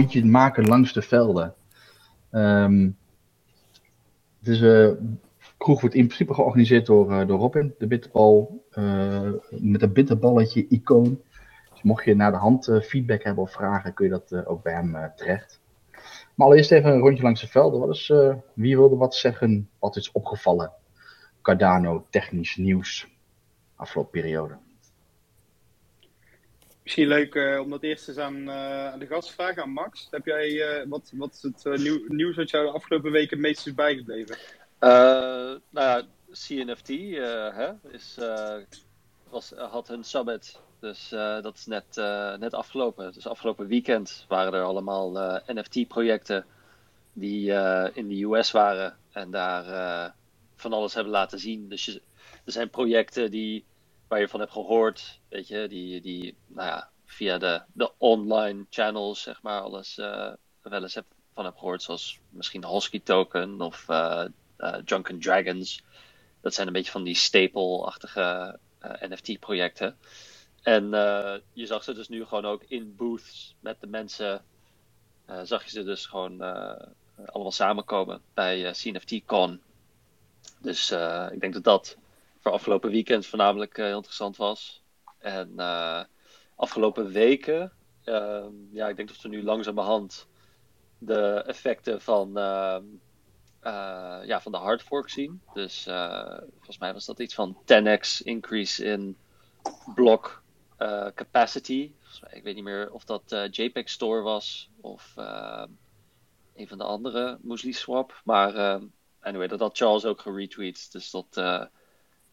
[0.00, 1.54] rondje maken langs de velden.
[2.32, 2.96] Um,
[4.40, 4.90] dus uh,
[5.56, 10.66] kroeg wordt in principe georganiseerd door, uh, door Robin, de bitterbal, uh, met een bitterballetje
[10.68, 11.20] icoon.
[11.72, 14.72] Dus mocht je naar de hand feedback hebben of vragen, kun je dat ook bij
[14.72, 15.60] hem terecht.
[16.34, 17.80] Maar allereerst even een rondje langs de velden.
[17.80, 18.12] Wat is,
[18.54, 19.68] wie wilde wat zeggen?
[19.78, 20.72] Wat is opgevallen?
[21.42, 23.08] Cardano technisch nieuws
[23.76, 24.56] afgelopen periode.
[26.82, 29.70] Misschien leuk uh, om dat eerst eens aan, uh, aan de gast te vragen, aan
[29.70, 30.08] Max.
[30.10, 33.46] Heb jij, uh, wat, wat is het nieuw, nieuws wat jou de afgelopen weken het
[33.46, 34.36] meest is bijgebleven?
[34.80, 36.88] nou ja, CNFT
[37.92, 38.18] is,
[39.30, 41.08] was, had hun summit, dus
[41.42, 41.96] dat is net,
[42.38, 43.12] net afgelopen.
[43.12, 46.44] Dus afgelopen weekend waren er allemaal NFT-projecten
[47.12, 47.52] die
[47.92, 50.14] in de US waren en daar
[50.56, 51.68] van alles hebben laten zien.
[51.68, 52.00] Dus
[52.44, 53.64] er zijn projecten die
[54.10, 58.66] waar je van hebt gehoord, weet je, die, die nou ja, via de, de online
[58.70, 63.60] channels, zeg maar, alles uh, wel eens heb, van heb gehoord, zoals misschien Hosky Token
[63.60, 64.24] of uh,
[64.58, 65.82] uh, Drunken Dragons.
[66.40, 68.58] Dat zijn een beetje van die staple-achtige
[69.08, 69.96] NFT-projecten.
[70.62, 70.90] En
[71.52, 74.44] je zag ze dus nu gewoon ook in booths met de mensen.
[75.42, 76.40] zag je ze dus gewoon
[77.26, 79.60] allemaal samenkomen bij CNFT-con.
[80.60, 80.90] Dus
[81.30, 81.96] ik denk dat dat
[82.40, 84.82] voor afgelopen weekend voornamelijk uh, heel interessant was.
[85.18, 86.02] En uh,
[86.56, 87.72] afgelopen weken,
[88.04, 90.28] uh, ja, ik denk dat we nu langzamerhand
[90.98, 92.84] de effecten van, ehm,
[93.60, 95.42] eh, ja, van de hard fork zien.
[95.54, 95.82] Dus
[96.54, 99.16] volgens mij was dat iets van 10x increase in
[99.94, 100.42] block
[101.14, 101.92] capacity.
[102.20, 105.68] Mij, ik weet niet meer of dat JPEG Store was of ehm,
[106.54, 108.20] een van de andere Muesli Swap.
[108.24, 108.80] Maar
[109.20, 110.92] anyway, dat had Charles ook geretweet.
[110.92, 111.36] Dus dat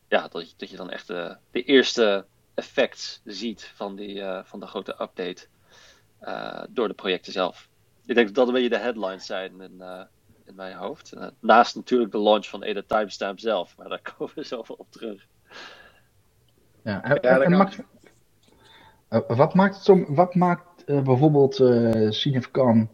[0.08, 4.60] ja, dat, dat je dan echt de, de eerste effect ziet van, die, uh, van
[4.60, 5.48] de grote update
[6.22, 7.70] uh, door de projecten zelf.
[8.06, 10.02] Ik denk dat dat een beetje de headlines zijn in, uh,
[10.46, 11.14] in mijn hoofd.
[11.40, 15.28] naast natuurlijk de launch van Ada Timestamp zelf, maar daar komen we zo op terug.
[16.84, 17.58] Ja, en,
[19.28, 22.90] wat maakt, wat maakt bijvoorbeeld uh, Cinefcon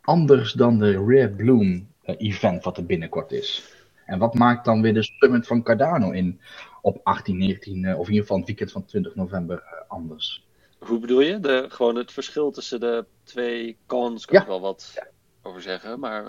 [0.00, 3.77] anders dan de Rare Bloom event wat er binnenkort is?
[4.08, 6.40] En wat maakt dan weer de summit van Cardano in
[6.82, 10.46] op 18, 19 uh, of in ieder geval het weekend van 20 november uh, anders?
[10.78, 11.40] Hoe bedoel je?
[11.40, 14.42] De, gewoon het verschil tussen de twee cons, kan ja.
[14.42, 15.06] ik wel wat ja.
[15.42, 16.00] over zeggen.
[16.00, 16.24] Maar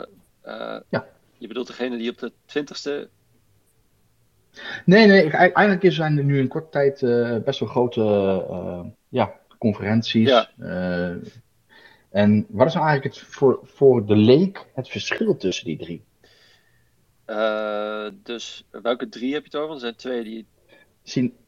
[0.46, 1.08] uh, ja.
[1.38, 3.10] je bedoelt degene die op de 20ste.
[4.86, 8.02] Nee, nee, eigenlijk zijn er nu in korte tijd uh, best wel grote
[8.50, 10.30] uh, ja, conferenties.
[10.30, 10.50] Ja.
[12.10, 16.08] en wat is nou eigenlijk het, voor, voor de leek het verschil tussen die drie?
[17.30, 19.74] Uh, dus welke drie heb je het over?
[19.74, 20.48] Er zijn twee die.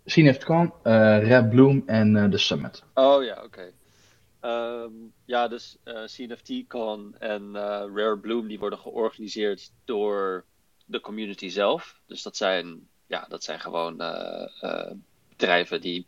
[0.05, 2.83] CNFCon, uh, Red Bloom en uh, The Summit.
[2.93, 3.73] Oh ja, oké.
[4.39, 4.83] Okay.
[4.83, 7.53] Um, ja, dus uh, CNFT-con en
[7.95, 10.45] Rare Bloom die worden georganiseerd door
[10.85, 12.01] de community zelf.
[12.05, 13.97] Dus dat zijn, ja, dat zijn gewoon
[15.29, 16.07] bedrijven die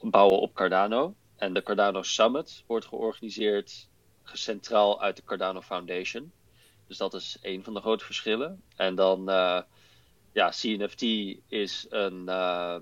[0.00, 1.14] bouwen op Cardano.
[1.36, 3.88] En de Cardano Summit wordt georganiseerd
[4.24, 6.32] centraal uit de Cardano Foundation.
[6.88, 8.62] Dus dat is een van de grote verschillen.
[8.76, 9.60] En dan, uh,
[10.32, 11.02] ja, CNFT
[11.48, 12.76] is een, uh,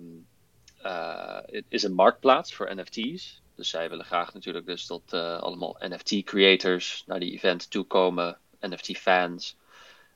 [0.85, 3.43] uh, is een marktplaats voor NFT's.
[3.55, 9.57] Dus zij willen graag natuurlijk dus dat uh, allemaal NFT-creators naar die event toekomen, NFT-fans.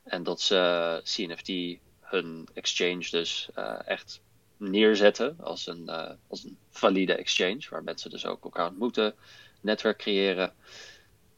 [0.03, 3.49] En dat ze CNFT hun exchange dus
[3.85, 4.21] echt
[4.57, 5.89] neerzetten als een,
[6.27, 9.15] als een valide exchange, waar mensen dus ook elkaar ontmoeten,
[9.61, 10.53] netwerk creëren.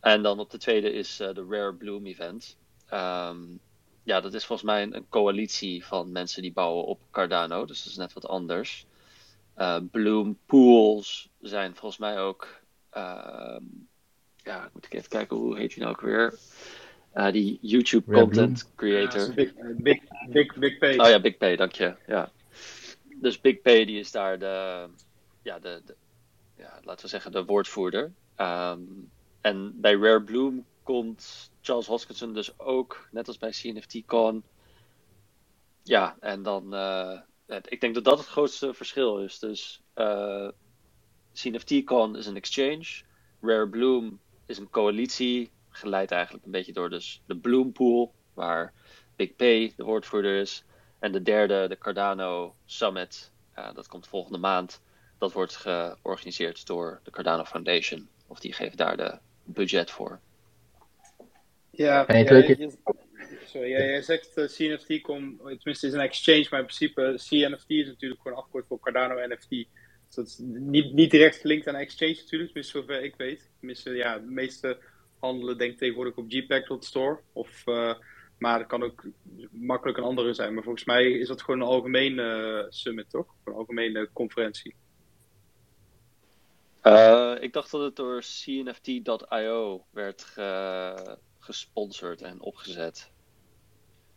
[0.03, 2.57] En dan op de tweede is uh, de Rare Bloom Event.
[2.93, 3.59] Um,
[4.03, 7.65] ja, dat is volgens mij een, een, coalitie van mensen die bouwen op Cardano.
[7.65, 8.85] Dus dat is net wat anders.
[9.57, 12.47] Uh, Bloom Pools zijn volgens mij ook.
[12.93, 13.57] Uh,
[14.37, 16.33] ja, moet ik even kijken hoe heet die nou ook weer?
[17.15, 18.75] Uh, die YouTube Rare content Bloom.
[18.75, 19.21] creator.
[19.21, 19.99] Ja, big, big,
[20.29, 20.97] big, big Pay.
[20.97, 21.95] Oh ja, Big Pay, dank je.
[22.07, 22.31] Ja.
[23.15, 24.85] Dus Big Pay die is daar de,
[25.41, 25.95] ja, de, de
[26.57, 28.11] ja, laten we zeggen, de woordvoerder.
[28.37, 29.11] Um,
[29.43, 34.43] en bij Rare Bloom komt Charles Hoskinson dus ook, net als bij CNFT-con.
[35.83, 37.19] Ja, en dan, uh,
[37.63, 39.39] ik denk dat dat het grootste verschil is.
[39.39, 40.51] Dus uh, eh,
[41.33, 42.85] CNFT-con is een exchange,
[43.41, 48.73] Rare Bloom is een coalitie, geleid eigenlijk een beetje door dus de Bloom Pool, waar
[49.15, 50.63] Big Pay de woordvoerder is.
[50.99, 53.31] En de derde, de Cardano Summit,
[53.73, 54.81] dat komt volgende maand.
[55.17, 58.09] Dat wordt georganiseerd door de Cardano Foundation.
[58.27, 60.19] Of die geeft daar de budget voor.
[61.69, 62.71] Ja, ja je,
[63.45, 67.69] sorry, ja, jij zegt uh, CNFT komt, tenminste is een exchange, maar in principe CNFT
[67.69, 69.67] is natuurlijk gewoon afgekort voor Cardano NFT.
[70.15, 73.49] dat is niet, niet direct gelinkt aan Exchange natuurlijk, tenminste zover ik weet.
[73.59, 74.77] Tenminste, ja, de meeste
[75.19, 77.19] handelen denk ik tegenwoordig op gpack.store.
[77.33, 77.93] Of, uh,
[78.37, 79.05] maar het kan ook
[79.51, 80.53] makkelijk een andere zijn.
[80.53, 83.35] Maar volgens mij is dat gewoon een algemene summit, toch?
[83.43, 84.75] Een algemene conferentie.
[86.83, 93.11] Uh, ik dacht dat het door CNFT.io werd ge gesponsord en opgezet.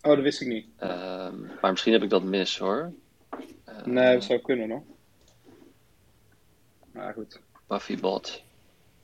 [0.03, 0.67] Oh, dat wist ik niet.
[0.81, 1.29] Uh,
[1.61, 2.93] maar misschien heb ik dat mis hoor.
[3.69, 4.83] Uh, nee, dat zou kunnen hoor.
[6.93, 7.41] Maar goed.
[7.69, 8.45] Buffybot.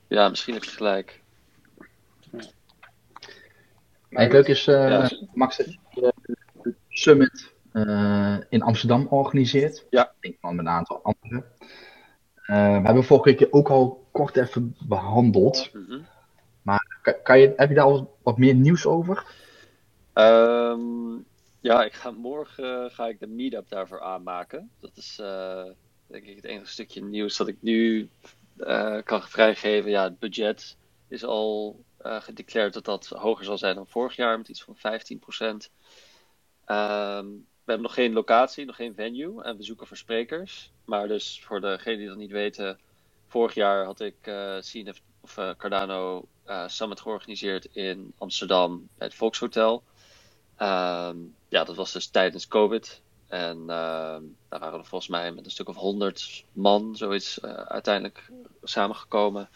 [0.09, 1.23] Ja, misschien heb je gelijk.
[2.31, 4.21] Ja.
[4.21, 5.11] het leuke is, uh, ja.
[5.35, 6.13] Max, dat je
[6.63, 9.87] de Summit uh, in Amsterdam organiseert.
[9.91, 10.05] Ja.
[10.05, 11.45] Ik denk van met een aantal anderen.
[12.53, 15.71] Uh, we hebben vorige keer ook al kort even behandeld.
[15.73, 16.07] Mm -hmm.
[16.63, 19.25] Maar kan, kan je, heb je daar al wat meer nieuws over?
[20.15, 21.25] Um,
[21.61, 24.71] ja, ik ga morgen ga ik de meetup daarvoor aanmaken.
[24.81, 25.65] Dat is uh,
[26.07, 28.09] denk ik het enige stukje nieuws dat ik nu
[29.05, 29.91] kan vrijgeven.
[29.91, 30.77] Ja, het budget
[31.09, 34.77] is al uh, gedeclareerd dat dat hoger zal zijn dan vorig jaar met iets van
[34.77, 35.71] 15 procent.
[36.67, 40.73] Um, we hebben nog geen locatie, nog geen venue en we zoeken voor sprekers.
[40.85, 42.79] Maar dus voor degenen die dat niet weten,
[43.29, 44.59] vorig jaar had ik uh,
[45.21, 49.83] of, uh, Cardano uh, Summit georganiseerd in Amsterdam bij het Volkshotel.
[50.59, 53.03] Um, ja, dat was dus tijdens COVID.
[53.27, 53.67] En uh,
[54.49, 58.31] daar waren we volgens mij met een stuk of honderd man, zoiets, uiteindelijk
[58.63, 59.49] samengekomen.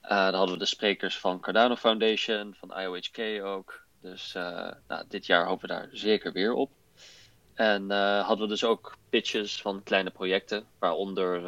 [0.00, 3.84] Dan hadden we de sprekers van Cardano Foundation, van IOHK ook.
[4.00, 4.32] Dus
[4.88, 6.70] nou, dit jaar hopen we daar zeker weer op.
[7.56, 11.42] En hadden we dus ook pitches van kleine projecten, waaronder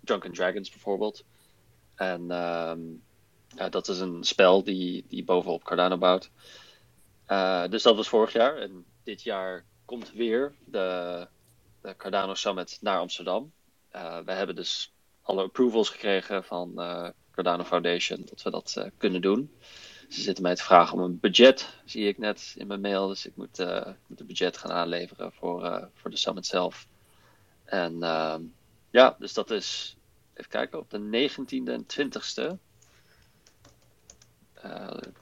[0.00, 1.24] Drunken Dragons bijvoorbeeld.
[1.94, 2.26] En
[3.56, 6.30] ja, dat is een spel die, die bovenop Cardano bouwt.
[7.28, 8.56] Uh, dus dat was vorig jaar.
[8.56, 11.26] En dit jaar komt weer de,
[11.82, 13.52] de Cardano Summit naar Amsterdam.
[14.24, 14.92] We hebben dus
[15.22, 19.52] alle approvals gekregen van uh, Cardano Foundation dat we dat kunnen doen.
[20.12, 23.08] Ze zitten mij te vragen om een budget, zie ik net in mijn mail.
[23.08, 23.58] Dus ik moet,
[24.06, 26.86] moet een budget gaan aanleveren voor, voor de summit zelf.
[27.64, 28.42] En ehm,
[28.90, 29.96] ja, dus dat is,
[30.34, 32.56] even kijken, op de 19e en 20e.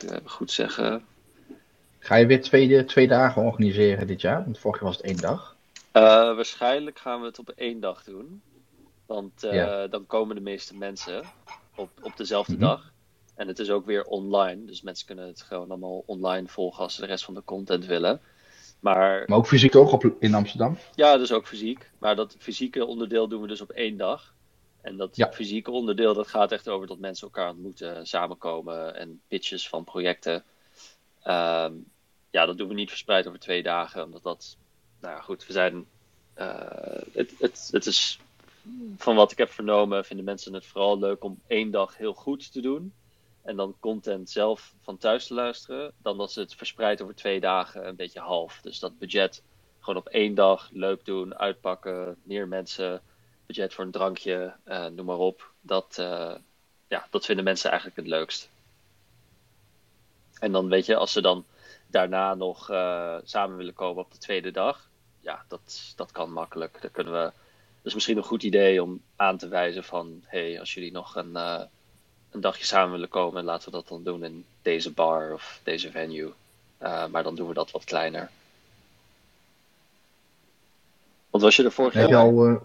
[0.01, 1.05] ik goed zeggen.
[1.99, 4.45] Ga je weer twee, twee dagen organiseren dit jaar?
[4.45, 5.57] Want vorig jaar was het één dag.
[5.93, 8.43] Uh, waarschijnlijk gaan we het op één dag doen.
[9.07, 9.87] Want uh, ja.
[9.87, 11.23] dan komen de meeste mensen
[11.77, 12.69] op, op dezelfde mm -hmm.
[12.69, 12.93] dag.
[13.41, 14.65] En het is ook weer online.
[14.65, 17.87] Dus mensen kunnen het gewoon allemaal online volgen als ze de rest van de content
[17.87, 18.21] willen.
[18.81, 20.79] Maar, maar ook fysiek ook op, in Amsterdam?
[20.95, 21.91] Ja, dus ook fysiek.
[21.99, 24.35] Maar dat fysieke onderdeel doen we dus op één dag.
[24.81, 25.33] En dat ja.
[25.33, 30.35] fysieke onderdeel dat gaat echt over dat mensen elkaar ontmoeten, samenkomen en pitches van projecten.
[31.25, 31.85] Um,
[32.31, 34.57] ja, dat doen we niet verspreid over twee dagen, omdat dat,
[35.01, 35.87] nou ja, goed, we zijn,
[36.39, 36.55] uh,
[37.13, 38.21] het, het, het is,
[38.97, 42.53] van wat ik heb vernomen, vinden mensen het vooral leuk om één dag heel goed
[42.53, 42.93] te doen.
[43.51, 47.41] En dan content zelf van thuis te luisteren, dan dat ze het verspreid over twee
[47.41, 48.61] dagen een beetje half.
[48.63, 49.43] Dus dat budget
[49.81, 53.03] gewoon op één dag leuk doen, uitpakken, meer mensen,
[53.47, 55.53] budget voor een drankje, uh, noem maar op.
[55.61, 56.35] Dat, uh,
[56.89, 58.51] ja, dat vinden mensen eigenlijk het leukst.
[60.39, 61.45] En dan weet je, als ze dan
[61.87, 64.89] daarna nog uh, samen willen komen op de tweede dag,
[65.21, 66.79] ja, dat, dat kan makkelijk.
[66.81, 67.33] Daar kunnen we.
[67.77, 71.17] Dat is misschien een goed idee om aan te wijzen van, hey, als jullie nog
[71.17, 71.37] een,
[72.31, 75.91] een dagje samen willen komen, laten we dat dan doen in deze bar of deze
[75.91, 76.33] venue.
[76.83, 78.31] Uh, maar dan doen we dat wat kleiner.
[81.31, 82.17] Wat was je er vorig jaar?
[82.17, 82.61] Al,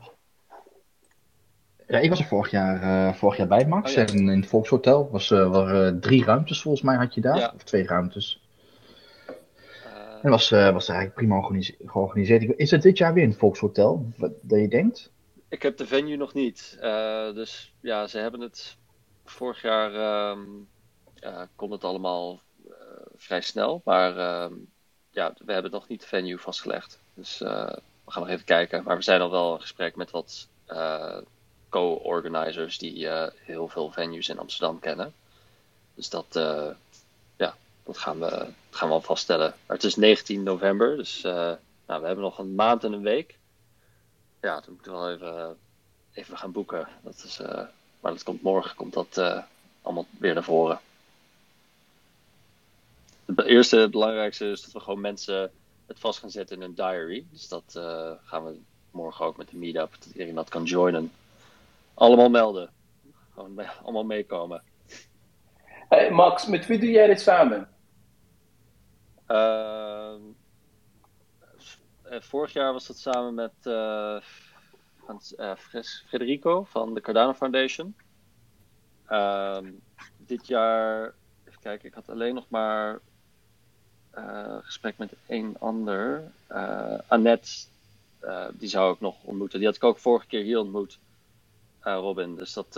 [1.87, 3.89] ja, ik was er vorig jaar, vorig jaar bij, Max.
[3.89, 4.05] Oh, ja.
[4.05, 7.37] En in het Volkshotel was, waren drie ruimtes volgens mij had je daar.
[7.37, 7.51] Ja.
[7.55, 8.43] Of twee ruimtes.
[10.21, 12.57] En was, was eigenlijk prima georganiseerd.
[12.57, 15.11] Is het dit jaar weer in het Volkshotel, wat dat je denkt?
[15.49, 16.77] Ik heb de venue nog niet.
[17.33, 18.77] Dus ja, ze hebben het
[19.25, 20.67] vorig jaar um,
[21.55, 22.41] kon het allemaal
[23.15, 23.81] vrij snel.
[23.83, 24.71] Maar um,
[25.11, 26.99] ja, we hebben nog niet de venue vastgelegd.
[27.13, 28.83] Dus we gaan nog even kijken.
[28.83, 30.47] Maar we zijn al wel in gesprek met wat
[31.69, 35.13] co-organizers die heel veel venues in Amsterdam kennen.
[35.93, 36.33] Dus dat,
[37.83, 39.53] dat gaan we, gaan we al vaststellen.
[39.65, 43.37] Maar het is 19 november, dus nou, we hebben nog een maand en een week.
[44.41, 45.57] Ja, dan moeten we wel even,
[46.13, 46.87] even gaan boeken.
[47.03, 47.39] Dat is,
[48.05, 49.43] maar dat komt morgen, komt dat uh,
[49.81, 50.79] allemaal weer naar voren.
[53.25, 55.51] Het eerste, het belangrijkste is dat we gewoon mensen
[55.85, 57.25] het vast gaan zetten in een diary.
[57.31, 57.63] Dus dat
[58.23, 58.59] gaan we
[58.91, 61.11] morgen ook met de meetup, dat iedereen dat kan joinen.
[61.93, 62.69] Allemaal melden.
[63.33, 64.63] Gewoon allemaal meekomen.
[65.89, 67.69] Hey Max, met wie doe jij dit samen?
[69.27, 70.13] Uh,
[72.03, 73.53] vorig jaar was dat samen met.
[75.05, 75.51] Frans, uh,
[76.07, 77.95] Federico van de Cardano Foundation.
[79.07, 79.71] Ehm,
[80.17, 81.13] dit jaar,
[81.47, 82.99] even kijken, ik had alleen nog maar
[84.17, 86.31] uh, gesprek met één ander.
[86.51, 87.49] Uh, Annette,
[88.51, 89.59] die zou ik nog ontmoeten.
[89.59, 90.99] Die had ik ook vorige keer hier ontmoet,
[91.81, 92.35] Robin.
[92.35, 92.73] Dus dat,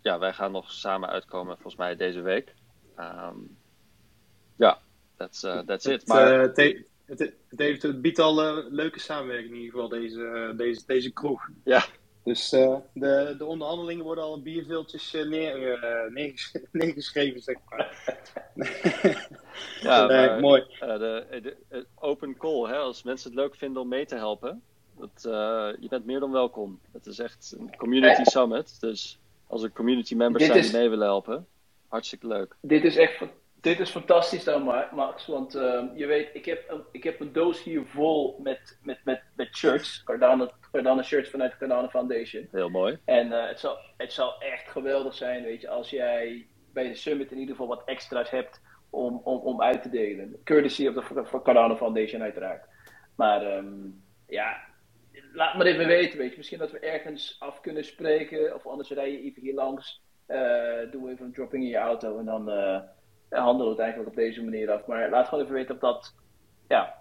[0.00, 2.54] ja, wij gaan nog samen uitkomen volgens mij deze week.
[2.98, 3.56] Um,
[4.56, 4.78] ja,
[5.16, 6.06] that's, that's it.
[6.06, 6.52] Maar,
[7.06, 11.12] het, het, heeft, het biedt al uh, leuke samenwerking in ieder geval, deze, deze, deze
[11.12, 11.48] kroeg.
[11.64, 11.84] Ja.
[12.22, 15.78] Dus uh, de, de onderhandelingen worden al bierveeltjes neer,
[16.12, 18.16] neerges neergeschreven, zeg maar.
[19.80, 20.64] ja, maar, mooi.
[20.78, 24.62] de, de, open call, hè, als mensen het leuk vinden om mee te helpen,
[24.98, 25.22] dat,
[25.80, 26.80] je bent meer dan welkom.
[26.92, 31.06] Het is echt een community summit, dus als er community members zijn die mee willen
[31.06, 31.46] helpen,
[31.88, 32.56] hartstikke leuk.
[32.60, 33.22] Dit is echt
[33.64, 35.26] dit is fantastisch dan, Max.
[35.26, 38.98] Want uh, je weet, ik heb, een, ik heb een doos hier vol met, met,
[39.04, 40.02] met, met shirts.
[40.02, 42.48] Cardano, Cardano shirts vanuit de Cardano Foundation.
[42.50, 42.98] Heel mooi.
[43.04, 46.94] En uh, het, zal, het zal echt geweldig zijn, weet je, als jij bij de
[46.94, 50.36] summit in ieder geval wat extra's hebt om, om, om uit te delen.
[50.44, 52.64] Courtesy of de Cardano Foundation uiteraard.
[53.16, 54.56] Maar um, ja,
[55.32, 56.36] laat maar even weten, weet je.
[56.36, 58.54] Misschien dat we ergens af kunnen spreken.
[58.54, 60.02] Of anders rij je even hier langs.
[60.28, 62.48] Uh, doe even een dropping in je auto en dan
[63.28, 64.86] handelen het eigenlijk op deze manier af.
[64.86, 66.14] Maar laat gewoon even weten of dat,
[66.68, 66.94] ja,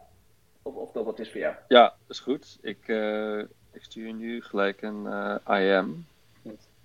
[0.62, 1.56] of, of dat wat is voor jou.
[1.68, 2.58] Ja, dat is goed.
[2.62, 3.40] Ik, uh,
[3.72, 6.06] ik stuur nu gelijk een uh, IM.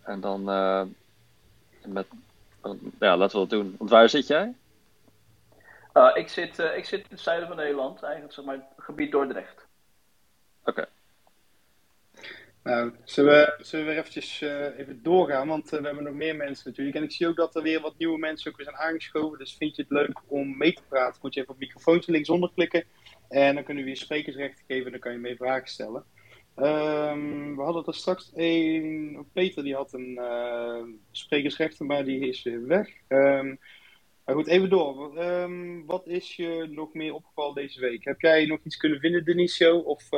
[0.03, 0.83] En dan uh,
[1.85, 2.07] met,
[2.99, 3.75] ja, laten we het doen.
[3.79, 4.55] Want waar zit jij?
[6.15, 9.67] ik, zit, ik zit in het zuiden van Nederland, eigenlijk zeg maar gebied Dordrecht.
[10.65, 10.87] Oké.
[12.63, 16.69] Nou, zullen we, weer eventjes uh, even doorgaan, want uh, we hebben nog meer mensen
[16.69, 16.97] natuurlijk.
[16.97, 19.39] En ik zie ook dat er weer wat nieuwe mensen ook weer zijn aangeschoven.
[19.39, 22.51] Dus vind je het leuk om mee te praten, moet je even op microfoontje linksonder
[22.55, 22.85] klikken.
[23.29, 26.05] En dan kunnen we je sprekersrechten geven en dan kan je mee vragen stellen.
[26.57, 32.43] Um, we hadden er straks een, Peter die had een uh, sprekersrechten, maar die is
[32.43, 32.89] weer weg.
[33.09, 33.59] Um,
[34.25, 35.23] maar goed, even door.
[35.23, 38.05] Um, wat is je nog meer opgevallen deze week?
[38.05, 39.79] Heb jij nog iets kunnen vinden, Denisio?
[39.79, 40.09] Of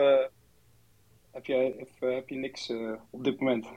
[1.33, 3.69] heb, jij, of, uh, heb je niks uh, op dit moment?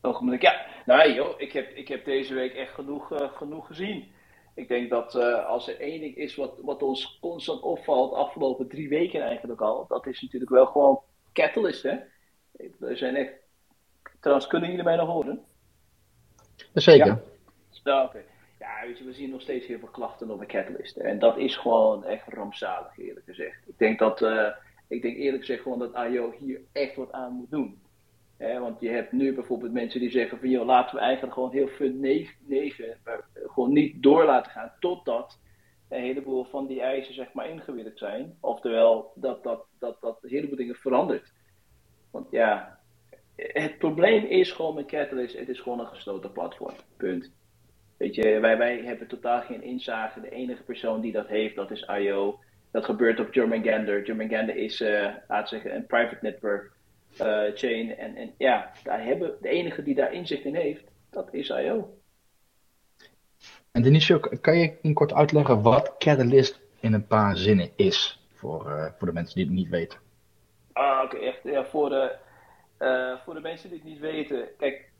[0.00, 0.66] Ogenblik, ja.
[0.86, 4.14] Nou joh, ik heb, ik heb deze week echt genoeg, uh, genoeg gezien.
[4.54, 5.14] Ik denk dat
[5.44, 9.60] als er één ding is wat, wat ons constant opvalt, de afgelopen drie weken eigenlijk
[9.60, 11.00] al, dat is natuurlijk wel gewoon
[11.32, 11.96] Catalyst, hè.
[12.80, 13.32] Er zijn echt...
[14.20, 15.44] Trouwens, kunnen jullie mij nog horen?
[16.72, 17.06] Zeker.
[17.06, 17.20] Ja,
[17.84, 18.08] ja oké.
[18.08, 18.24] Okay.
[18.58, 20.96] Ja, we zien nog steeds heel veel klachten over Catalyst.
[20.96, 23.58] En dat is gewoon echt rampzalig, eerlijk gezegd.
[23.66, 24.48] Ik denk dat, uh,
[24.88, 27.78] ik denk eerlijk gezegd gewoon dat IO hier echt wat aan moet doen.
[28.38, 31.68] want je hebt nu bijvoorbeeld mensen die zeggen van, joh, laten we eigenlijk gewoon heel
[31.68, 32.98] fund 9, 9
[33.32, 35.38] gewoon niet door laten gaan totdat
[35.88, 38.36] een heleboel van die eisen zeg maar ingewikkeld zijn.
[38.40, 41.32] Oftewel, dat, dat, dat, dat een heleboel dingen verandert.
[42.10, 42.78] Want ja,
[43.36, 46.74] het probleem is gewoon met Catalyst, het is gewoon een gesloten platform.
[46.96, 47.30] Punt.
[47.96, 50.20] Weet je, wij, wij hebben totaal geen inzage.
[50.20, 52.38] De enige persoon die dat heeft, dat is IO.
[52.70, 54.04] Dat gebeurt op German Gander.
[54.04, 56.72] German Gander is, uh, laat zeggen, een private network
[57.20, 57.96] uh, chain.
[57.96, 61.98] En, en ja, daar hebben, de enige die daar inzicht in heeft, dat is IO.
[63.72, 68.26] En Denisio, kan je in kort uitleggen wat Catalyst in een paar zinnen is?
[68.34, 69.98] Voor, uh, voor de mensen die het niet weten.
[70.72, 71.42] Ah, oké, echt.
[71.42, 72.16] Ja, voor, de,
[73.24, 74.48] voor de mensen die het niet weten.
[74.58, 74.90] Kijk,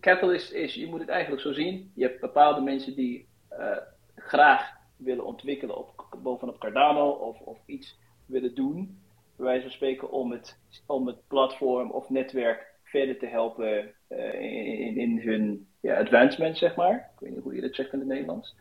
[0.00, 1.92] Catalyst is, je moet het eigenlijk zo zien.
[1.94, 3.76] Je hebt bepaalde mensen die uh,
[4.16, 9.00] graag willen ontwikkelen op, bovenop Cardano of, of iets willen doen.
[9.36, 14.34] Bij wijze van spreken om het, om het platform of netwerk verder te helpen uh,
[14.40, 16.94] in, in, hun ja, advancement, zeg maar.
[16.94, 18.56] Ik weet niet hoe je dat zegt in het Nederlands.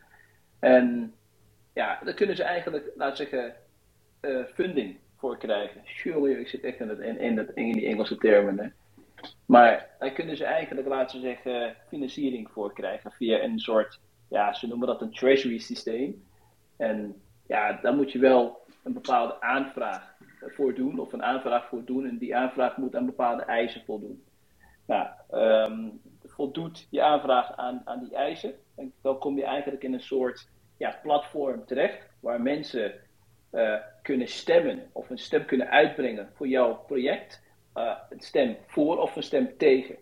[0.60, 1.14] En
[1.74, 3.56] ja, dan kunnen ze eigenlijk, we zeggen,
[4.22, 5.82] uh, funding voor krijgen.
[5.84, 8.60] Sure, ik zit echt in, het, in, in, het, in die Engelse termen.
[8.60, 8.68] Hè.
[9.46, 14.00] Maar daar kunnen ze eigenlijk, laten we zeggen, financiering voor krijgen via een soort,
[14.30, 16.24] ja, ze noemen dat een treasury systeem.
[16.78, 21.86] En ja, daar moet je wel een bepaalde aanvraag voor doen, of een aanvraag voor
[21.86, 22.08] doen.
[22.08, 24.24] En die aanvraag moet aan bepaalde eisen voldoen.
[24.86, 29.94] Nou, um, voldoet je aanvraag aan, aan die eisen, en dan kom je eigenlijk in
[29.94, 30.48] een soort
[30.78, 32.94] ja, platform terecht, waar mensen
[33.52, 37.41] uh, kunnen stemmen of een stem kunnen uitbrengen voor jouw project
[37.76, 39.98] uh, een stem voor of een stem tegen.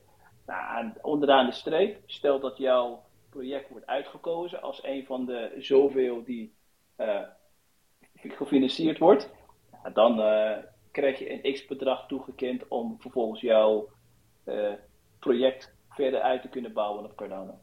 [0.46, 6.24] Nou, onderaan de streep, stel dat jouw project wordt uitgekozen als een van de zoveel
[6.24, 6.54] die
[6.98, 7.22] uh,
[8.14, 9.30] gefinancierd wordt,
[9.94, 10.58] dan uh,
[10.92, 13.90] krijg je een x-bedrag toegekend om vervolgens jouw
[15.20, 17.60] project verder uit te kunnen bouwen op Cardano.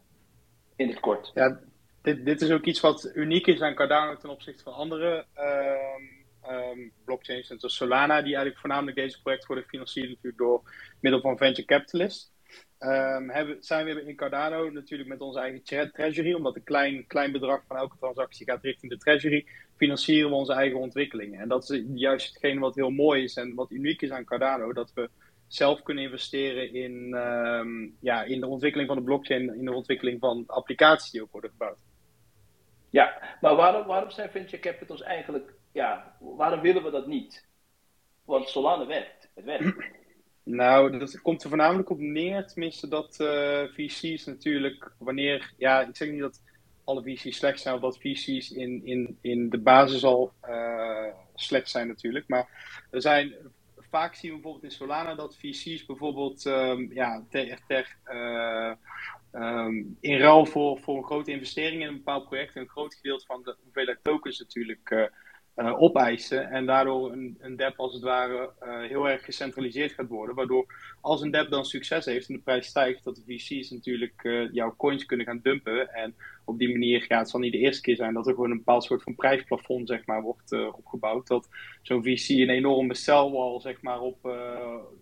[0.76, 1.30] In het kort.
[1.34, 1.60] Ja,
[2.02, 6.02] dit, dit is ook iets wat uniek is aan Cardano ten opzichte van andere ehm,
[6.50, 10.62] um, blockchains, zoals Solana, die eigenlijk voornamelijk deze projecten worden gefinancierd natuurlijk door
[11.00, 12.34] middel van venture capitalists.
[12.78, 17.32] Um, hebben, zijn we in Cardano natuurlijk met onze eigen treasury, omdat een klein, klein
[17.32, 21.40] bedrag van elke transactie gaat richting de treasury, financieren we onze eigen ontwikkelingen.
[21.40, 24.72] En dat is juist hetgene wat heel mooi is en wat uniek is aan Cardano,
[24.72, 25.10] dat we
[25.46, 30.20] zelf kunnen investeren in, um, ja, in de ontwikkeling van de blockchain, in de ontwikkeling
[30.20, 31.78] van applicaties die ook worden gebouwd.
[32.90, 37.47] Ja, maar waarom, waarom zijn venture capitals eigenlijk, ja, waarom willen we dat niet?
[38.25, 39.75] Want Solana werkt, het werkt.
[40.42, 45.97] Nou, dat komt er voornamelijk op neer, tenminste dat eh, VC's natuurlijk, wanneer, ja, ik
[45.97, 46.42] zeg niet dat
[46.85, 51.71] alle VC's slecht zijn, of dat VC's in, in, in de basis al uh, slecht
[51.71, 52.49] zijn natuurlijk, maar
[52.90, 53.35] er zijn,
[53.78, 58.73] vaak zien we bijvoorbeeld in Solana dat VC's bijvoorbeeld, um, ja, ter, ter uh,
[60.00, 63.42] in ruil voor, voor een grote investering in een bepaald project, een groot gedeelte van
[63.42, 65.11] de hoeveelheid tokens natuurlijk
[65.56, 66.50] uh, opeisen.
[66.50, 70.34] En daardoor een, een als het ware uh, heel erg gecentraliseerd gaat worden.
[70.34, 70.66] Waardoor
[71.00, 74.52] als een DEP dan succes heeft en de prijs stijgt, dat de VC's natuurlijk uh,
[74.52, 75.94] jouw coins kunnen gaan dumpen.
[75.94, 78.50] En op die manier, ja, het zal niet de eerste keer zijn dat er gewoon
[78.50, 81.26] een bepaald soort van prijsplafond zeg maar, wordt opgebouwd.
[81.26, 81.48] Dat
[81.82, 84.36] zo'n VC een enorme celwal zeg maar, op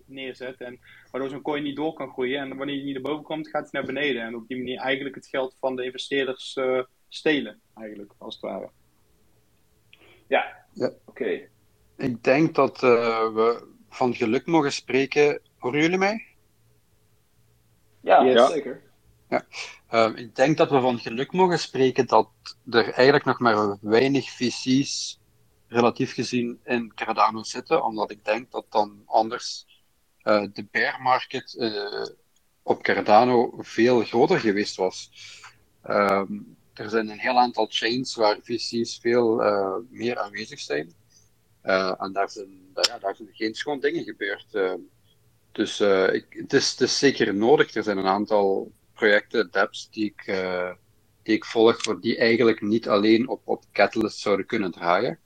[0.07, 0.61] neerzet.
[0.61, 0.79] En
[1.11, 2.41] waardoor zo'n coin niet door kan groeien.
[2.41, 4.23] En wanneer hij niet naar boven komt, gaat hij naar beneden.
[4.23, 6.59] En op die manier eigenlijk het geld van de investeerders
[7.09, 8.71] stelen, eigenlijk, als het ware.
[10.27, 10.91] Ja, ja.
[11.05, 11.49] oké.
[11.97, 15.41] Ik denk dat uh, we van geluk mogen spreken.
[15.59, 16.27] Horen jullie mij?
[18.01, 18.47] Ja, ja.
[18.47, 18.83] zeker.
[19.29, 19.45] Ja.
[19.91, 22.29] Uh, ik denk dat we van geluk mogen spreken dat
[22.71, 25.21] er eigenlijk nog maar weinig VC's
[25.69, 29.67] relatief gezien in Cardano zitten, omdat ik denk dat dan anders
[30.23, 31.57] uh, de bear market
[32.63, 35.11] op Cardano veel groter geweest was.
[35.89, 40.95] Um, er zijn een heel aantal chains waar VC's veel uh, meer aanwezig zijn.
[41.65, 44.47] Uh, en daar zijn, daar geen schoon dingen gebeurd.
[44.53, 44.75] Uh,
[45.53, 45.81] dus
[46.13, 47.75] ik, het, is, zeker nodig.
[47.75, 50.25] Er zijn een aantal projecten, dApps, die ik,
[51.23, 55.19] die ik volg, die eigenlijk niet alleen op, op Catalyst zouden kunnen draaien.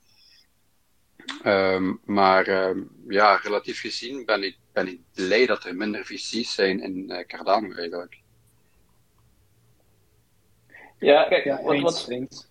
[1.45, 6.55] Um, maar um, ja, relatief gezien ben ik, ben ik blij dat er minder VC's
[6.55, 8.21] zijn in Cardano eigenlijk.
[10.99, 12.49] Ja, kijk, ja, wat, wat,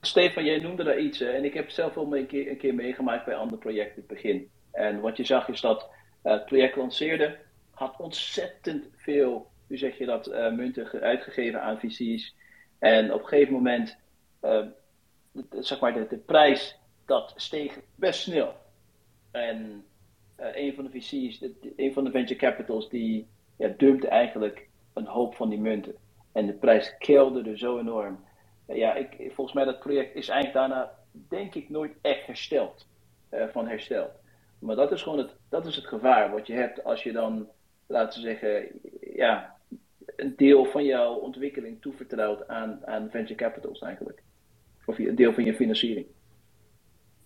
[0.00, 2.74] Stefan, jij noemde daar iets, hè, en ik heb zelf wel een keer, een keer
[2.74, 4.50] meegemaakt bij andere projecten in het begin.
[4.72, 5.88] En wat je zag is dat
[6.24, 7.38] uh, het project lanceerde,
[7.70, 12.34] had ontzettend veel, hoe zeg je dat, uh, munten uitgegeven aan VC's.
[12.78, 13.96] En op een gegeven moment,
[14.42, 14.66] uh,
[15.50, 18.54] zeg maar, de, de, prijs, dat steeg best snel.
[19.30, 19.84] En
[20.36, 25.06] een van de VC's, de, een van de venture capitals, die ja, dumpte eigenlijk een
[25.06, 25.94] hoop van die munten.
[26.32, 28.24] En de prijs kelderde zo enorm.
[28.66, 30.90] Ja, ik, volgens mij dat project is eigenlijk daarna,
[31.28, 32.86] denk ik, nooit echt hersteld.
[33.30, 34.10] Uh, van hersteld.
[34.58, 37.46] Maar dat is gewoon het, dat is het gevaar wat je hebt als je dan,
[37.86, 38.68] laten we zeggen,
[39.14, 39.56] ja,
[40.16, 44.22] een deel van jouw ontwikkeling toevertrouwt aan, aan venture capitals eigenlijk.
[44.84, 46.06] Of een deel van je financiering.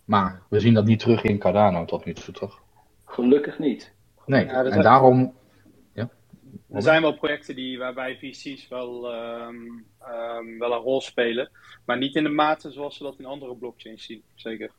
[0.05, 2.63] Maar we zien dat niet terug in Cardano tot nu toe, toch?
[3.05, 3.93] Gelukkig niet.
[4.27, 5.35] Nee, en daarom
[6.71, 11.51] er zijn wel projecten die, waarbij VC's wel, um, um, wel een rol spelen,
[11.85, 14.71] maar niet in de mate zoals we dat in andere blockchains zien, zeker.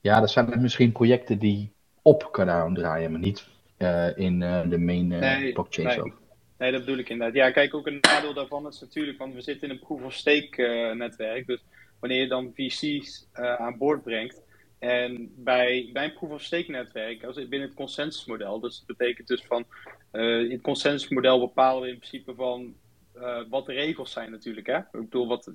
[0.00, 1.72] Ja, dat zijn misschien projecten die
[2.02, 3.46] op Cardano draaien, maar niet
[3.78, 5.96] uh, in uh, de main uh, nee, blockchain nee.
[5.96, 6.12] zo.
[6.58, 7.36] Nee, dat bedoel ik inderdaad.
[7.36, 11.46] Ja, kijk, ook een nadeel daarvan is natuurlijk, want we zitten in een proof-of-stake netwerk,
[11.46, 11.64] dus
[12.00, 14.42] wanneer je dan VC's aan boord brengt,
[14.78, 19.64] en bij, bij een proof-of-stake netwerk, als binnen het consensusmodel, dus dat betekent dus van
[20.12, 22.74] in het consensusmodel bepalen we in principe van
[23.16, 24.66] uh, wat de regels zijn natuurlijk.
[24.66, 24.78] Hè?
[24.78, 25.52] Ik bedoel, wat,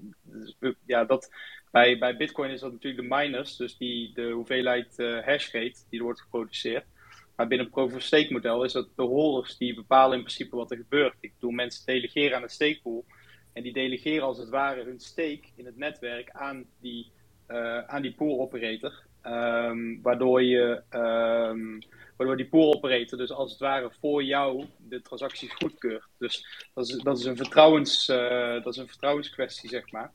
[0.86, 1.32] ja, dat,
[1.72, 6.00] bij, bij Bitcoin is dat natuurlijk de miners, dus die, de hoeveelheid uh, hashrate die
[6.00, 6.86] er wordt geproduceerd.
[7.36, 10.78] Maar binnen een proof-of-stake model is dat de holders die bepalen in principe wat er
[10.78, 11.14] gebeurt.
[11.20, 13.06] Ik bedoel, mensen delegeren aan de stakepool
[13.54, 17.12] en die delegeren als het ware hun stake in het netwerk aan die,
[17.88, 19.06] aan die pool operator.
[19.24, 21.80] Um, waardoor je um,
[22.18, 26.08] waardoor die pool operator dus als het ware voor jou de transacties goedkeurt.
[26.18, 30.12] Dus dat is, dat is, een, vertrouwens, uh, dat is een vertrouwenskwestie, zeg maar.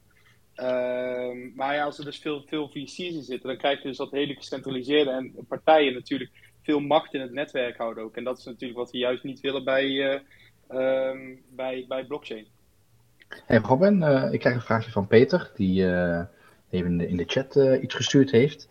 [0.56, 3.96] Uh, maar ja, als er dus veel, veel VC's in zitten, dan krijg je dus
[3.96, 6.30] dat hele gecentraliseerde en partijen natuurlijk
[6.62, 8.16] veel macht in het netwerk houden ook.
[8.16, 10.20] En dat is natuurlijk wat we juist niet willen bij, uh,
[11.48, 12.46] bij, bij blockchain.
[13.46, 15.84] Hey Robin, uh, ik krijg een vraagje van Peter, die
[16.70, 18.68] even in de, in de chat iets gestuurd heeft.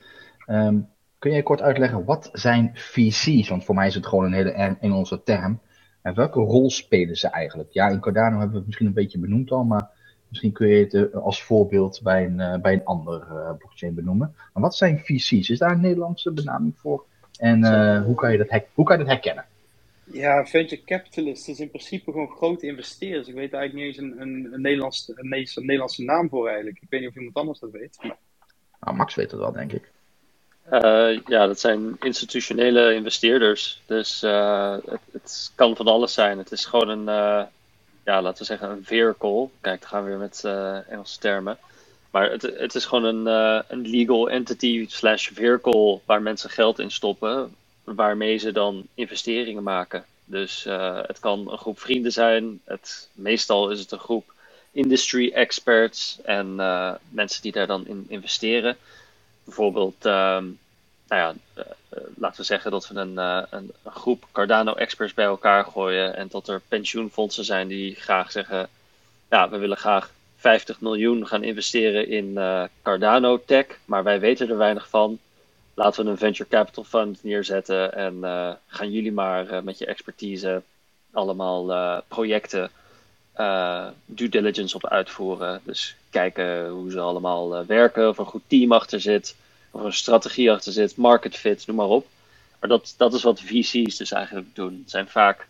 [0.47, 0.89] Um,
[1.21, 3.49] kun jij kort uitleggen, wat zijn VC's?
[3.49, 5.59] Want voor mij is het gewoon een hele Engelse term.
[6.01, 7.71] En welke rol spelen ze eigenlijk?
[7.71, 9.89] Ja, in Cardano hebben we het misschien een beetje benoemd al, maar
[10.31, 13.93] Misschien kun je het eh, als voorbeeld bij een, uh, bij een ander uh, blockchain
[13.93, 14.35] benoemen.
[14.53, 15.49] Maar wat zijn VC's?
[15.49, 17.05] Is daar een Nederlandse benaming voor?
[17.39, 17.63] En
[18.03, 19.45] hoe, kan je dat hoe kan je dat herkennen?
[20.03, 23.27] Ja, venture capitalist is in principe gewoon grote investeerders.
[23.27, 25.29] Ik weet eigenlijk niet eens een, een, een, Nederlandse, een,
[25.65, 26.79] Nederlandse naam voor eigenlijk.
[26.81, 27.97] Ik weet niet of iemand anders dat weet.
[28.01, 28.17] Maar...
[28.79, 29.91] Nou, Max weet het wel, denk ik.
[31.25, 33.81] Ja, dat zijn institutionele investeerders.
[33.85, 36.37] Dus het, het, kan van alles zijn.
[36.37, 37.47] Het is gewoon een
[38.05, 39.49] ja, laten we zeggen, een vehicle.
[39.61, 40.43] Kijk, dan gaan we weer met
[40.89, 41.57] Engelse termen.
[42.11, 43.25] Maar het, het is gewoon een,
[43.67, 50.05] een legal entity slash vehicle waar mensen geld in stoppen, waarmee ze dan investeringen maken.
[50.25, 50.63] Dus
[51.07, 52.61] het kan een groep vrienden zijn.
[52.63, 54.33] Het, meestal is het een groep
[54.71, 56.55] industry experts en
[57.09, 58.77] mensen die daar dan in investeren.
[59.43, 60.59] Bijvoorbeeld um,
[61.11, 65.65] nou ja, uh, laten we zeggen dat we een, uh, een, groep Cardano-experts bij elkaar
[65.65, 66.15] gooien.
[66.15, 68.69] En dat er pensioenfondsen zijn die graag zeggen:
[69.29, 74.49] Ja, we willen graag 50 miljoen gaan investeren in uh, Cardano Tech, maar wij weten
[74.49, 75.19] er weinig van.
[75.73, 78.19] Laten we een venture capital fund neerzetten en
[78.67, 80.61] gaan jullie maar met je expertise
[81.11, 82.71] allemaal projecten
[84.05, 85.61] due diligence op uitvoeren.
[85.63, 89.35] Dus kijken hoe ze allemaal werken, of een goed team achter zit
[89.71, 92.07] of een strategie achter zit, market fit, noem maar op.
[92.59, 94.79] Maar dat, dat is wat VC's dus eigenlijk doen.
[94.81, 95.47] Het zijn vaak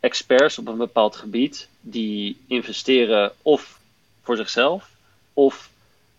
[0.00, 3.78] experts op een bepaald gebied die investeren of
[4.22, 4.90] voor zichzelf
[5.32, 5.70] of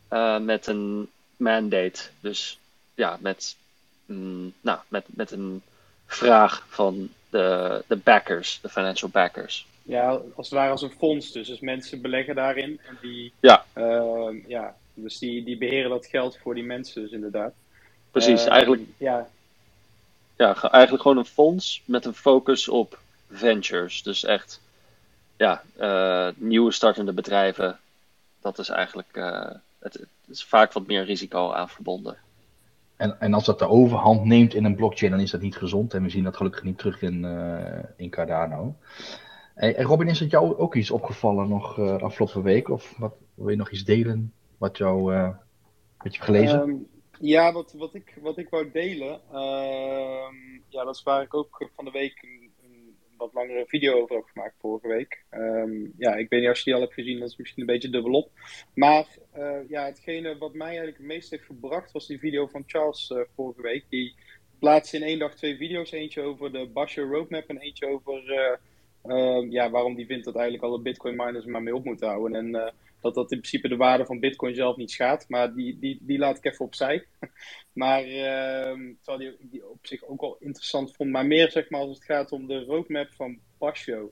[0.10, 2.02] uh, met een mandate.
[2.20, 2.60] Dus
[2.96, 3.56] ja, met,
[4.06, 5.62] mm, nou, met, met een
[6.06, 9.66] vraag van de, de backers, de financial backers.
[9.84, 11.48] Ja, als het ware als een fonds dus.
[11.48, 13.66] Dus mensen beleggen daarin en die, ja.
[13.76, 17.54] Uh, ja, dus die, die beheren dat geld voor die mensen dus inderdaad.
[18.12, 19.28] Precies, Uh, eigenlijk, Ja,
[20.38, 23.00] ja, ge- eigenlijk gewoon een fonds met een focus op
[23.32, 24.04] ventures.
[24.04, 24.62] Dus echt
[25.38, 27.80] ja, eh, nieuwe startende bedrijven.
[28.42, 32.18] Dat is eigenlijk, eh, het, het is vaak wat meer risico aan verbonden.
[32.96, 35.94] En, en als dat de overhand neemt in een blockchain, dan is dat niet gezond.
[35.94, 38.76] En we zien dat gelukkig niet terug in, eh, in Cardano.
[39.54, 42.70] Hey, en Robin, is het jou ook iets opgevallen nog eh, de afgelopen week?
[42.70, 45.30] Of wat, wil je nog iets delen wat, jou, eh,
[45.98, 46.62] wat je hebt gelezen?
[46.62, 46.76] Ehm,
[47.20, 50.36] ja, wat, wat, ik, wat ik wou delen, ehm,
[50.70, 54.16] ja, dat is waar ik ook van de week een, een wat langere video over
[54.16, 55.24] heb gemaakt vorige week.
[55.30, 57.74] Ehm, ja, ik weet niet als je die al hebt gezien, dat is misschien een
[57.74, 58.32] beetje dubbelop.
[58.74, 62.64] Maar eh, ja, hetgene wat mij eigenlijk het meest heeft gebracht was die video van
[62.66, 63.86] Charles eh, vorige week.
[63.90, 64.16] Die
[64.60, 68.60] plaatste in één dag twee video's, eentje over de Basher Roadmap en eentje over
[69.50, 72.36] ja, waarom die vindt dat eigenlijk alle Bitcoin miners er maar mee op moeten houden.
[72.36, 72.74] En
[73.04, 75.30] dat dat in principe de waarde van Bitcoin zelf niet schaadt.
[75.30, 77.06] Maar die, die, die laat ik even opzij.
[77.84, 81.12] maar ehm, terwijl die, die op zich ook wel interessant vond.
[81.12, 84.12] Maar meer zeg maar als het gaat om de roadmap van Basho.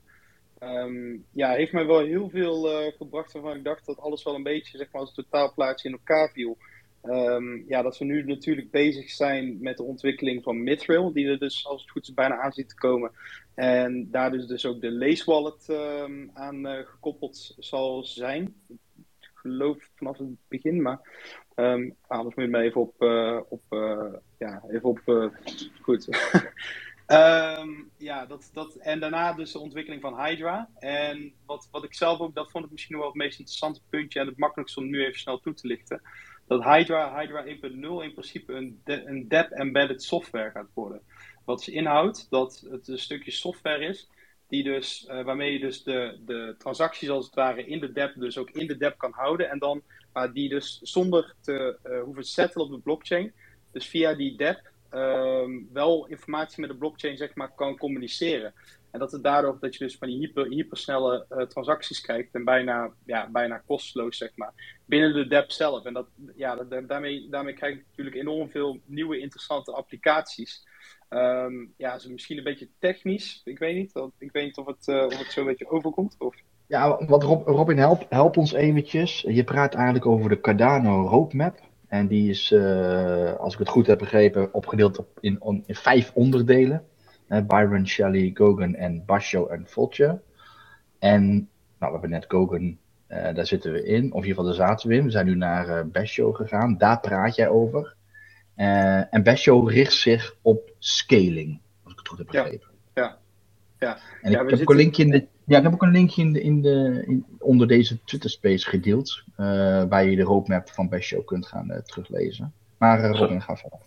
[0.58, 4.34] Ehm, ja, heeft mij wel heel veel eh, gebracht waarvan ik dacht dat alles wel
[4.34, 6.58] een beetje zeg maar, als totaalplaatje in elkaar viel.
[7.02, 11.38] Ehm, ja, dat we nu natuurlijk bezig zijn met de ontwikkeling van Mithril, die er
[11.38, 13.10] dus als het goed is bijna aan ziet te komen.
[13.54, 18.54] En daar dus, dus ook de Lace Wallet ehm, aan eh, gekoppeld zal zijn.
[19.20, 21.00] Ik geloof vanaf het begin, maar
[21.54, 25.30] ehm, anders moet je me even op, eh, op eh, ja, even op,
[25.80, 26.08] goed.
[27.96, 30.70] Ja, dat, dat, en daarna dus de ontwikkeling van Hydra.
[30.78, 34.20] En wat, wat ik zelf ook, dat vond ik misschien wel het meest interessante puntje
[34.20, 36.02] en het makkelijkste om nu even snel toe te lichten.
[36.52, 37.50] Dat Hydra, Hydra 1.0
[38.02, 41.00] in principe een, de, een dep-embedded software gaat worden.
[41.44, 44.08] Wat dus inhoudt dat het een stukje software is
[44.48, 48.14] die dus, eh, waarmee je dus de, de transacties als het ware in de dep
[48.14, 49.50] dus ook in de dep kan houden.
[49.50, 53.32] En dan maar die dus zonder te eh, hoeven settelen op de blockchain,
[53.70, 58.54] dus via die dep ehm, wel informatie met de blockchain zeg maar, kan communiceren.
[58.92, 62.44] En dat het daardoor dat je dus van die hyper, hypersnelle eh, transacties krijgt en
[62.44, 65.84] bijna, ja, bijna kosteloos zeg maar, binnen de dep zelf.
[65.84, 70.66] En dat, ja, daarmee, daarmee krijg je natuurlijk enorm veel nieuwe interessante applicaties.
[71.08, 73.40] Ehm, ja, is misschien een beetje technisch.
[73.44, 75.70] Ik weet niet, dat- ik weet niet of het, eh, of het zo een beetje
[75.70, 76.16] overkomt.
[76.18, 76.36] Of...
[76.66, 79.20] Ja, wat Rob, Robin, help, help ons eventjes.
[79.28, 81.58] Je praat eigenlijk over de Cardano roadmap.
[81.88, 86.12] En die is, eh, als ik het goed heb begrepen, opgedeeld op in, in vijf
[86.14, 86.84] onderdelen.
[87.32, 90.20] Eh, Byron, Shelley, Gogan en Basho en Vulture.
[90.98, 94.12] En nou, we hebben net Gogan, eh, daar zitten we in.
[94.12, 95.04] Of in ieder geval, daar zaten we in.
[95.04, 96.76] We zijn nu naar eh Basho gegaan.
[96.78, 97.94] Daar praat jij over.
[98.54, 102.68] Eh, en Basho richt zich op scaling, als ik het goed heb begrepen.
[102.94, 103.18] Ja.
[103.78, 103.98] Ja.
[104.22, 106.22] En Ja, ik, heb zitten- een linkje in de, ja, ik heb ook een linkje
[106.22, 109.46] in de, in de, in- onder deze Twitter Space gedeeld, eh,
[109.84, 112.52] waar je de roadmap van Basho kunt gaan teruglezen.
[112.78, 113.78] Maar eh, Robin, ga verder.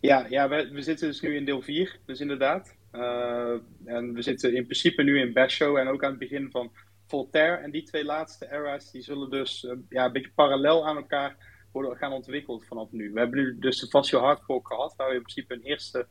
[0.00, 2.76] Ja, ja we, zitten dus nu in deel 4, dus inderdaad.
[2.90, 6.72] Eh, en we zitten in principe nu in Basho en ook aan het begin van
[7.06, 11.36] Voltaire en die twee laatste era's, die zullen dus ja, een beetje parallel aan elkaar
[11.72, 13.12] worden gaan ontwikkeld vanaf nu.
[13.12, 16.06] We hebben nu dus de Vasio Hardfork gehad, waar we in principe een eerste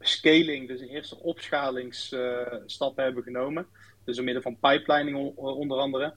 [0.00, 3.66] scaling, dus een eerste opschalingsstap hebben genomen.
[4.04, 6.14] Dus door middel van pipelining onder andere.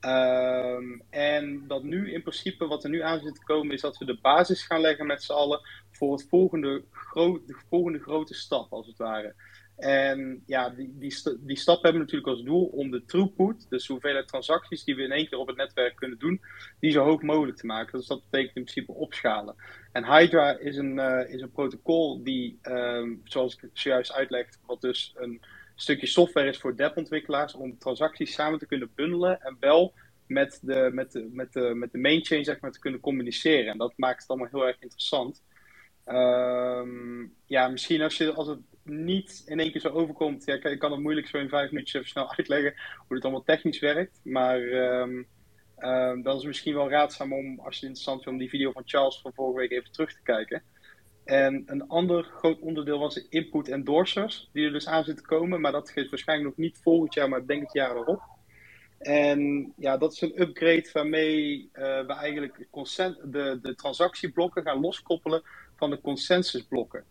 [0.00, 3.98] Um, en dat nu in principe, wat er nu aan zit te komen, is dat
[3.98, 5.60] we de basis gaan leggen met z'n allen
[5.98, 6.82] voor het volgende,
[7.14, 9.34] de volgende grote stap, als het ware.
[9.76, 13.86] En ja, die, die, die stap hebben we natuurlijk als doel om de throughput, dus
[13.86, 16.40] de hoeveelheid transacties die we in één keer op het netwerk kunnen doen,
[16.80, 17.98] die zo hoog mogelijk te maken.
[17.98, 19.54] Dus dat betekent in principe opschalen.
[19.92, 24.46] En Hydra is een, uh, is een protocol die, um, zoals ik het zojuist uitleg,
[24.66, 25.40] wat dus een
[25.74, 29.94] stukje software is voor depontwikkelaars om transacties samen te kunnen bundelen en wel
[30.26, 33.72] met de, met de, met de, met de zeg maar, te kunnen communiceren.
[33.72, 35.42] En dat maakt het allemaal heel erg interessant.
[36.08, 40.78] Um, ja, misschien als, je, als het niet in één keer zo overkomt, ja, ik
[40.78, 42.74] kan het moeilijk zo in vijf minuutjes even snel uitleggen
[43.06, 44.20] hoe het allemaal technisch werkt.
[44.24, 45.26] Maar um,
[45.78, 48.72] um, dat is misschien wel raadzaam om, als je het interessant vindt, om die video
[48.72, 50.62] van Charles van vorige week even terug te kijken.
[51.24, 55.60] En een ander groot onderdeel was de input endorsers, die er dus aan zitten komen.
[55.60, 58.22] Maar dat geeft waarschijnlijk nog niet volgend jaar, maar denk het jaar erop.
[58.98, 65.42] En ja, dat is een upgrade waarmee uh, we eigenlijk de, de transactieblokken gaan loskoppelen
[65.78, 67.04] van de consensusblokken.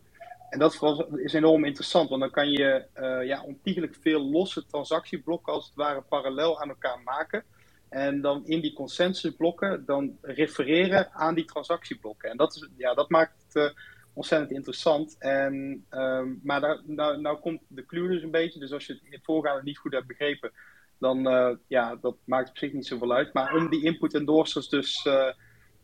[0.49, 0.73] En dat
[1.15, 5.75] is enorm interessant, want dan kan je uh, ja, ontiegelijk veel losse transactieblokken als het
[5.75, 7.43] ware parallel aan elkaar maken.
[7.89, 12.29] En dan in die consensusblokken dan refereren aan die transactieblokken.
[12.29, 13.69] En dat, is, ja, dat maakt het uh,
[14.13, 15.15] ontzettend interessant.
[15.19, 18.59] En, um, maar daar, nou, nou komt de clue dus een beetje.
[18.59, 20.51] Dus als je het in voorgaande niet goed hebt begrepen,
[20.99, 23.33] dan uh, ja, dat maakt op zich niet zoveel uit.
[23.33, 25.01] Maar om die input endorsers dus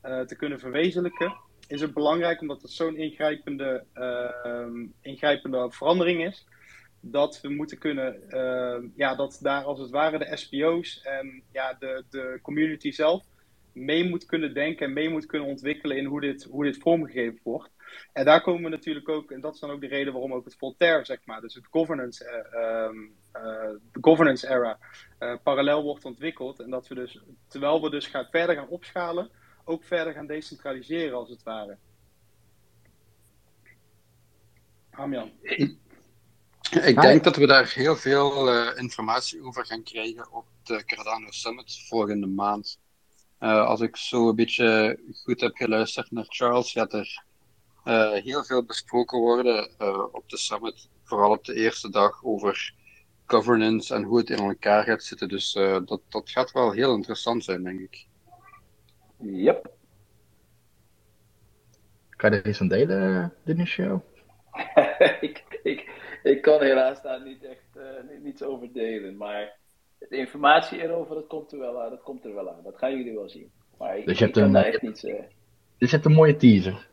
[0.02, 1.34] te kunnen verwezenlijken,
[1.74, 6.46] is het belangrijk, omdat het zo'n ingrijpende, ehm, ingrijpende verandering is,
[7.00, 11.76] dat we moeten kunnen, ehm, ja, dat daar als het ware de SPO's en ja,
[11.80, 13.24] de, de community zelf
[13.72, 17.40] mee moet kunnen denken en mee moet kunnen ontwikkelen in hoe dit, hoe dit vormgegeven
[17.44, 17.72] wordt.
[18.14, 20.46] En daar komen we natuurlijk ook, en dat is dan ook de reden waarom ook
[20.46, 23.42] het Voltaire, zeg maar, dus het governance, uh,
[23.92, 24.78] de governance era,
[25.20, 26.60] uh, parallel wordt ontwikkeld.
[26.60, 29.30] En dat we dus, terwijl we dus gaan, verder gaan opschalen,
[29.64, 31.78] ook verder gaan decentraliseren, als het ware.
[34.90, 35.32] Hamjan.
[36.86, 41.32] Ik denk dat we daar heel veel uh, informatie over gaan krijgen op de Cardano
[41.32, 42.80] Summit volgende maand.
[43.40, 47.24] Uh, als ik zo een beetje goed heb geluisterd naar Charles, gaat er
[47.86, 49.70] uh, heel veel besproken worden
[50.14, 50.90] op de summit.
[51.04, 52.74] Vooral op de eerste dag over
[53.26, 55.28] governance en hoe het in elkaar gaat zitten.
[55.28, 55.52] Dus
[55.86, 58.08] dat, dat gaat wel heel interessant zijn, denk ik.
[59.24, 59.72] Yep.
[62.10, 64.02] Kan je er iets aan delen, Dennis Show?
[65.22, 65.90] ik, ik,
[66.24, 69.18] ik kan helaas daar niet echt uh, niets over delen.
[69.18, 69.56] Maar
[69.98, 71.90] de informatie erover, dat komt er wel aan.
[71.90, 72.64] Dat komt er wel aan.
[72.64, 73.52] Dat gaan jullie wel zien.
[73.78, 75.04] Maar ik, dus je hebt een, echt niets...
[75.04, 75.22] Uh...
[75.78, 76.88] Dus je hebt een mooie teaser.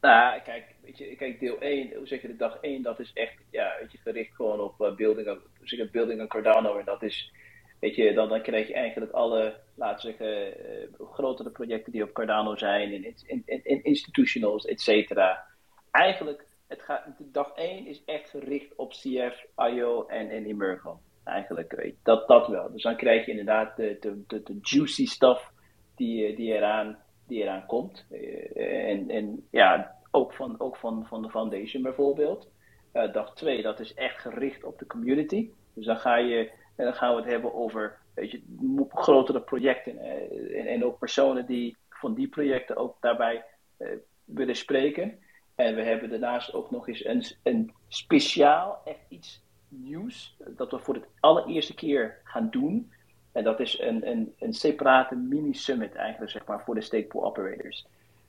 [0.00, 3.12] Nou, kijk, weet je, kijk, deel 1, hoe zeg je de dag 1, dat is
[3.12, 6.78] echt, ja, weet je, gericht gewoon op uh, building, zeg building aan Cardano.
[6.78, 7.32] En dat is,
[7.80, 12.12] weet je, dan, dan krijg je eigenlijk alle, laten zeggen, uh, grotere projecten die op
[12.12, 15.44] Cardano zijn, in, in, in, in institutionals, et cetera.
[15.90, 21.00] Eigenlijk, het gaat, dag 1 is echt gericht op CF, IO en, en Emergo.
[21.24, 22.72] Eigenlijk, weet je, dat, dat wel.
[22.72, 25.52] Dus dan krijg je inderdaad de, de, de, juicy stuff
[25.96, 28.06] die, die, eraan, die eraan komt.
[28.10, 32.48] Uh, en, en ja, ook van, ook van, van de foundation bijvoorbeeld.
[32.92, 35.50] Dag 2, dat is echt gericht op de community.
[35.74, 38.42] Dus dan ga je en dan gaan we het hebben over weet je,
[38.88, 39.98] grotere projecten.
[39.98, 43.44] En, en, ook personen die van die projecten ook daarbij
[43.78, 43.88] uh,
[44.24, 45.18] willen spreken.
[45.54, 50.36] En we hebben daarnaast ook nog eens een, een speciaal, echt iets nieuws.
[50.46, 52.92] Dat we voor de allereerste keer gaan doen.
[53.32, 57.86] En dat is een, een, een separate mini-summit eigenlijk, zeg maar, voor de stakepool operators.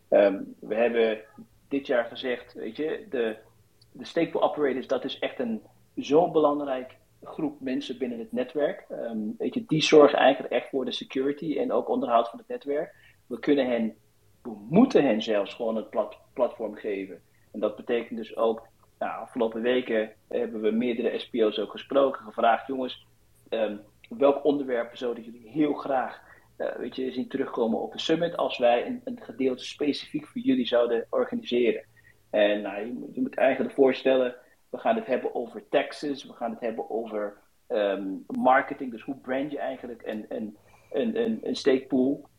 [0.09, 1.19] Um, we hebben
[1.67, 3.37] dit jaar gezegd, weet je, de,
[3.91, 5.61] de stakepool operators, dat is echt een
[5.95, 8.85] zo'n belangrijk groep mensen binnen het netwerk.
[8.91, 12.47] Um, weet je, die zorgen eigenlijk echt voor de security en ook onderhoud van het
[12.47, 12.95] netwerk.
[13.27, 13.95] We kunnen hen,
[14.41, 17.21] we moeten hen zelfs gewoon een plat, platform geven.
[17.51, 18.67] En dat betekent dus ook,
[18.99, 23.07] nou, afgelopen weken hebben we meerdere SPO's ook gesproken, gevraagd, jongens,
[23.49, 23.79] um,
[24.09, 26.21] welk onderwerpen zouden jullie heel graag
[26.61, 30.41] uh, weet je, zien terugkomen op de summit als wij een, een gedeelte specifiek voor
[30.41, 31.83] jullie zouden organiseren.
[32.29, 34.35] En nou, je, moet, je moet eigenlijk voorstellen,
[34.71, 36.23] we gaan het hebben over taxes.
[36.23, 38.91] We gaan het hebben over um, marketing.
[38.91, 40.57] Dus hoe brand je eigenlijk een, een,
[40.91, 42.29] een, een, stakepool.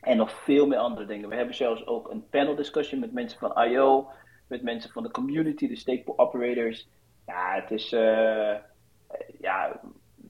[0.00, 1.28] En nog veel meer andere dingen.
[1.28, 4.10] We hebben zelfs ook een panel discussion met mensen van IO.
[4.46, 6.88] Met mensen van de community, de stakepool operators.
[7.26, 7.92] Ja, het is...
[7.92, 8.56] Uh,
[9.40, 9.80] ja,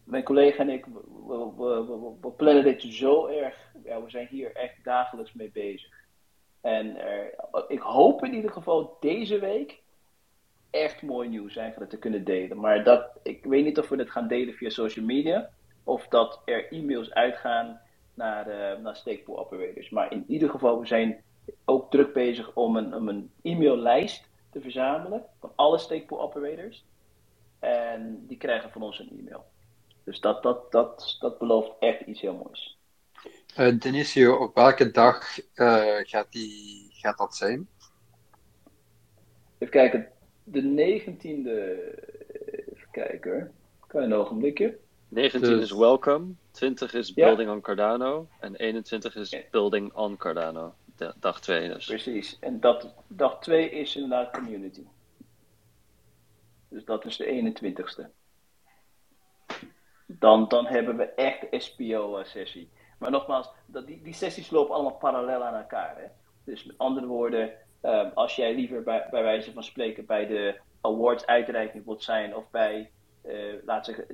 [0.04, 0.86] mijn collega en ik,
[1.26, 3.72] we, we, we, we plannen dit zo erg.
[3.84, 5.90] Ja, we zijn hier echt dagelijks mee bezig.
[6.60, 7.34] En er,
[7.68, 9.82] ik hoop in ieder geval deze week
[10.70, 12.60] echt mooi nieuws eigenlijk te kunnen delen.
[12.60, 15.50] Maar dat, ik weet niet of we het gaan delen via social media.
[15.84, 17.80] Of dat er e-mails uitgaan
[18.14, 19.90] naar, uh, naar stakepool operators.
[19.90, 21.22] Maar in ieder geval, we zijn
[21.64, 26.84] ook druk bezig om een, om een e-maillijst te verzamelen van alle stakepool operators.
[27.58, 29.44] En die krijgen van ons een e-mail.
[30.04, 32.78] Dus dat, dat, dat, dat belooft echt iets heel moois.
[33.58, 37.68] Uh, Denisio, op welke dag uh, gaat, die, gaat dat zijn?
[39.58, 40.08] Even kijken,
[40.52, 41.50] de 19e.
[42.66, 43.50] Even kijken hoor.
[43.86, 44.78] Kan je een ogenblikje?
[45.08, 45.62] 19 dus...
[45.62, 50.74] is Welcome, 20 is Building on Cardano en 21 is Building on Cardano.
[51.20, 51.86] dag 2 dus.
[51.86, 54.84] Precies, en dat, dag 2 is inderdaad Community.
[56.68, 58.06] Dus dat is de 21ste.
[60.06, 62.70] Dan, dan hebben we echt SPO-sessie.
[62.98, 65.96] Maar nogmaals, dat, die, die sessies lopen allemaal parallel aan elkaar.
[65.96, 66.06] Hè?
[66.44, 70.60] Dus met andere woorden, um, als jij liever bij, bij wijze van spreken bij de
[70.80, 72.90] awards uitreiking wilt zijn of bij,
[73.26, 74.06] uh, laat zeggen,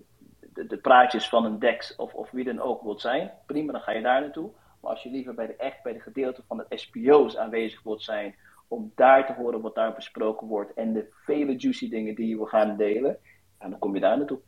[0.52, 3.92] de, praatjes van een DEX of, of wie dan ook wilt zijn, prima, dan ga
[3.92, 4.50] je daar naartoe.
[4.80, 8.02] Maar als je liever bij de, echt bij de gedeelte van de SPO's aanwezig wilt
[8.02, 8.34] zijn,
[8.68, 12.46] om daar te horen wat daar besproken wordt en de vele juicy dingen die we
[12.46, 13.18] gaan delen,
[13.58, 14.40] dan kom je daar naartoe.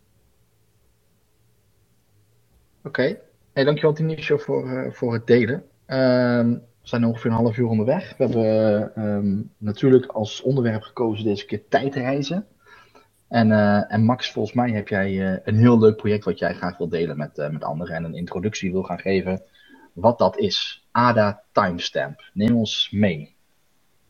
[2.79, 3.21] Oké, okay.
[3.53, 5.65] hey, dankjewel Tinisha voor, uh, voor het delen.
[5.87, 8.17] Um, we zijn ongeveer een half uur onderweg.
[8.17, 12.47] We hebben um, natuurlijk als onderwerp gekozen deze keer tijdreizen.
[13.29, 16.55] En, uh, en Max, volgens mij heb jij uh, een heel leuk project wat jij
[16.55, 19.43] graag wil delen met, met anderen en een introductie wil gaan geven
[19.93, 20.87] wat dat is.
[20.91, 22.31] ADA Timestamp.
[22.33, 23.35] Neem ons mee.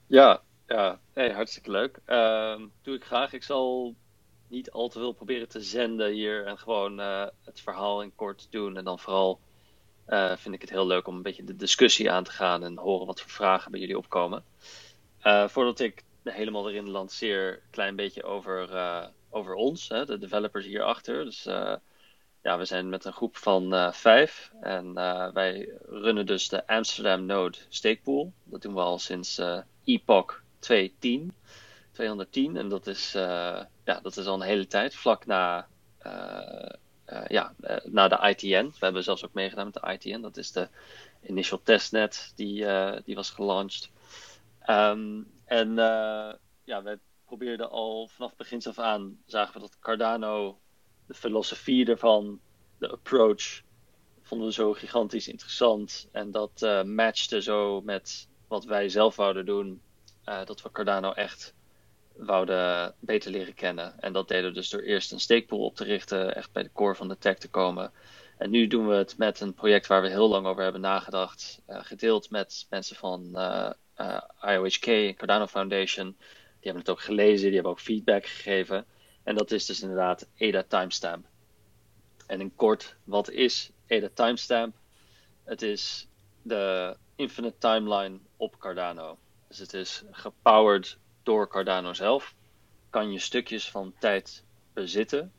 [0.07, 1.99] Ja, ja hartstikke leuk.
[2.07, 3.33] Uh, doe ik graag.
[3.33, 3.95] Ik zal
[4.49, 6.99] niet al te veel proberen te zenden hier en gewoon
[7.45, 8.77] het verhaal in kort doen.
[8.77, 9.41] En dan vooral
[10.09, 12.77] uh, vind ik het heel leuk om een beetje de discussie aan te gaan en
[12.79, 14.45] horen wat voor vragen bij jullie opkomen.
[15.23, 18.69] Uh, voordat ik helemaal erin lanceer, een klein beetje over,
[19.31, 21.25] over ons, hè, de developers hierachter.
[21.25, 21.42] Dus
[22.42, 24.95] ja, we zijn met een groep van vijf en
[25.33, 28.33] wij runnen dus de Amsterdam Node Stakepool.
[28.45, 29.40] Dat doen we al sinds
[29.85, 31.33] Epoch 210.
[31.92, 35.66] 210 en dat is, ja, dat is al een hele tijd, vlak na,
[37.09, 38.64] uh, ja, na de ITN.
[38.66, 40.69] We hebben zelfs ook meegedaan met de ITN, dat is de
[41.23, 42.66] initial testnet die,
[43.05, 43.90] die was gelanceerd.
[44.66, 45.75] Um, en
[46.64, 50.59] ja, we probeerden al vanaf begins af aan, zagen we dat Cardano,
[51.07, 52.40] de filosofie ervan,
[52.79, 53.62] de approach,
[54.23, 56.09] vonden we zo gigantisch interessant.
[56.12, 59.83] En dat matchte zo met wat wij zelf wouden doen,
[60.25, 61.55] dat we Cardano echt
[62.17, 64.01] wouden beter leren kennen.
[64.01, 66.73] En dat deden we dus door eerst een stakepool op te richten, echt bij de
[66.73, 67.93] core van de tech te komen.
[68.39, 71.63] En nu doen we het met een project waar we heel lang over hebben nagedacht,
[71.69, 76.17] uh, gedeeld met mensen van uh, IOHK, Cardano Foundation.
[76.17, 78.85] Die hebben het ook gelezen, die hebben ook feedback gegeven.
[79.23, 81.27] En dat is dus inderdaad ADA Timestamp.
[82.27, 84.77] En in kort, wat is ADA Timestamp?
[85.45, 86.09] Het is
[86.43, 89.19] de infinite timeline op Cardano.
[89.49, 92.35] Dus het is gepowered door Cardano zelf.
[92.91, 95.33] Kan je stukjes van tijd bezitten,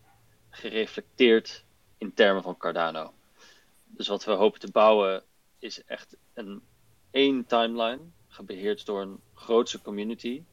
[0.49, 1.63] gereflecteerd
[1.97, 3.13] in termen van Cardano.
[3.85, 5.23] Dus wat we hopen te bouwen
[5.59, 6.61] is echt een
[7.11, 10.43] één timeline, gebeheerd door een grootse community,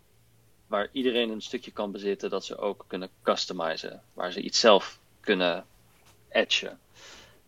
[0.66, 5.00] waar iedereen een stukje kan bezitten dat ze ook kunnen customizen, waar ze iets zelf
[5.20, 5.66] kunnen
[6.28, 6.78] etchen.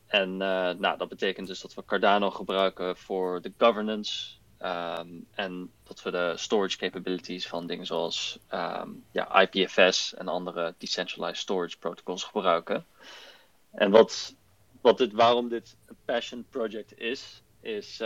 [0.07, 0.39] En uh,
[0.71, 6.11] nou, dat betekent dus dat we Cardano gebruiken voor de governance, Um, en dat we
[6.11, 12.87] de storage capabilities van dingen zoals um, ja, IPFS en andere decentralized storage protocols gebruiken.
[13.71, 14.35] En wat,
[14.81, 17.97] wat dit, waarom dit een passion project is, is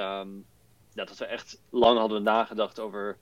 [0.95, 3.19] ja, dat we echt lang hadden nagedacht over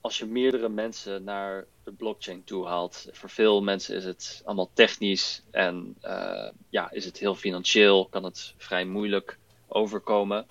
[0.00, 3.08] als je meerdere mensen naar de blockchain toe haalt.
[3.12, 8.24] Voor veel mensen is het allemaal technisch en uh, ja, is het heel financieel, kan
[8.24, 10.46] het vrij moeilijk overkomen.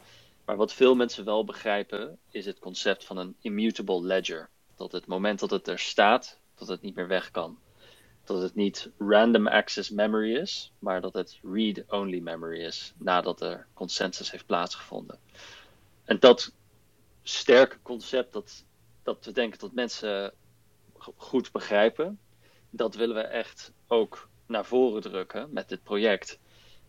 [0.47, 4.49] Maar wat veel mensen wel begrijpen, is het concept van een immutable ledger.
[4.75, 7.59] Dat het moment dat het er staat, dat het niet meer weg kan.
[8.23, 13.67] Dat het niet random access memory is, maar dat het read-only memory is nadat er
[13.73, 15.19] consensus heeft plaatsgevonden.
[16.05, 16.51] En dat
[17.23, 18.65] sterke concept, dat,
[19.03, 20.33] dat we denken dat mensen
[21.15, 22.19] goed begrijpen,
[22.69, 26.39] dat willen we echt ook naar voren drukken met dit project.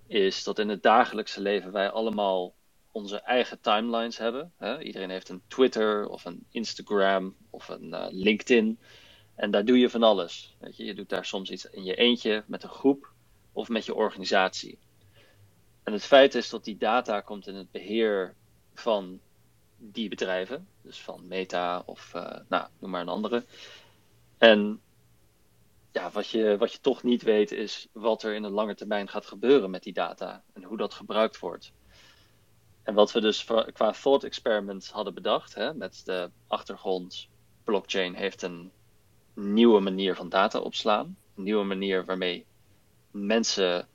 [0.06, 2.56] Is dat in het dagelijkse leven wij allemaal
[2.98, 4.52] onze eigen timelines hebben.
[4.56, 4.82] Hè?
[4.82, 8.78] Iedereen heeft een Twitter of een Instagram of een uh, LinkedIn.
[9.34, 10.56] En daar doe je van alles.
[10.58, 10.84] Weet je?
[10.84, 13.12] je doet daar soms iets in je eentje met een groep.
[13.52, 14.78] of met je organisatie.
[15.82, 18.34] En het feit is dat die data komt in het beheer
[18.74, 19.20] van
[19.76, 23.44] die bedrijven, dus van Meta of uh, nou, noem maar een andere.
[24.38, 24.80] En
[25.92, 29.08] ja, wat je, wat je toch niet weet is wat er in de lange termijn
[29.08, 31.72] gaat gebeuren met die data en hoe dat gebruikt wordt.
[32.88, 37.28] En wat we dus qua thought experiment hadden bedacht, hè, met de achtergrond,
[37.64, 38.70] blockchain heeft een
[39.34, 42.46] nieuwe manier van data opslaan, een nieuwe manier waarmee
[43.10, 43.88] mensen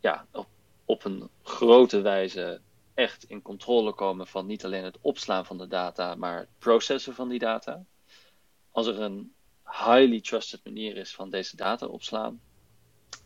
[0.00, 0.46] ja, op,
[0.84, 2.60] op een grote wijze
[2.94, 7.14] echt in controle komen van niet alleen het opslaan van de data, maar het processen
[7.14, 7.84] van die data.
[8.70, 12.40] Als er een highly trusted manier is van deze data opslaan,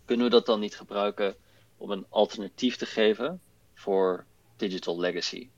[0.04, 1.36] kunnen we dat dan niet gebruiken
[1.76, 3.40] om een alternatief te geven
[3.74, 4.26] voor
[4.58, 5.48] digital legacy?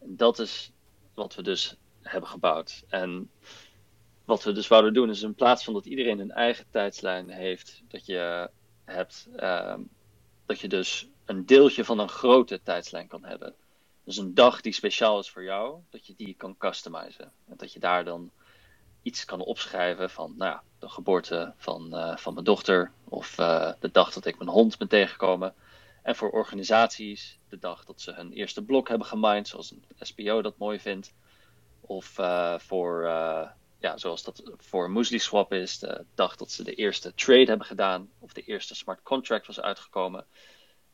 [0.00, 0.72] Dat is
[1.14, 2.84] wat we dus hebben gebouwd.
[2.88, 3.30] En
[4.24, 7.82] wat we dus wouden doen is in plaats van dat iedereen een eigen tijdslijn heeft,
[7.88, 8.50] dat je
[8.84, 9.74] hebt uh,
[10.46, 13.54] dat je dus een deeltje van een grote tijdslijn kan hebben.
[14.04, 17.32] Dus een dag die speciaal is voor jou, dat je die kan customizen.
[17.48, 18.30] En dat je daar dan
[19.02, 23.90] iets kan opschrijven van nou de geboorte van, uh, van mijn dochter of uh, de
[23.90, 25.54] dag dat ik mijn hond ben tegengekomen.
[26.02, 30.58] En voor organisaties dag dat ze hun eerste blok hebben gemined, zoals een SPO dat
[30.58, 31.14] mooi vindt.
[31.80, 33.02] Of uh, voor,
[33.78, 38.10] ja, zoals dat voor MusliSwap is, de dag dat ze de eerste trade hebben gedaan
[38.18, 40.26] of de eerste smart contract was uitgekomen.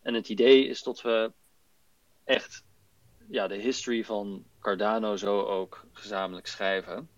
[0.02, 1.32] En het idee is dat we
[2.24, 2.64] echt
[3.28, 7.08] ja, de history van Cardano zo ook gezamenlijk schrijven.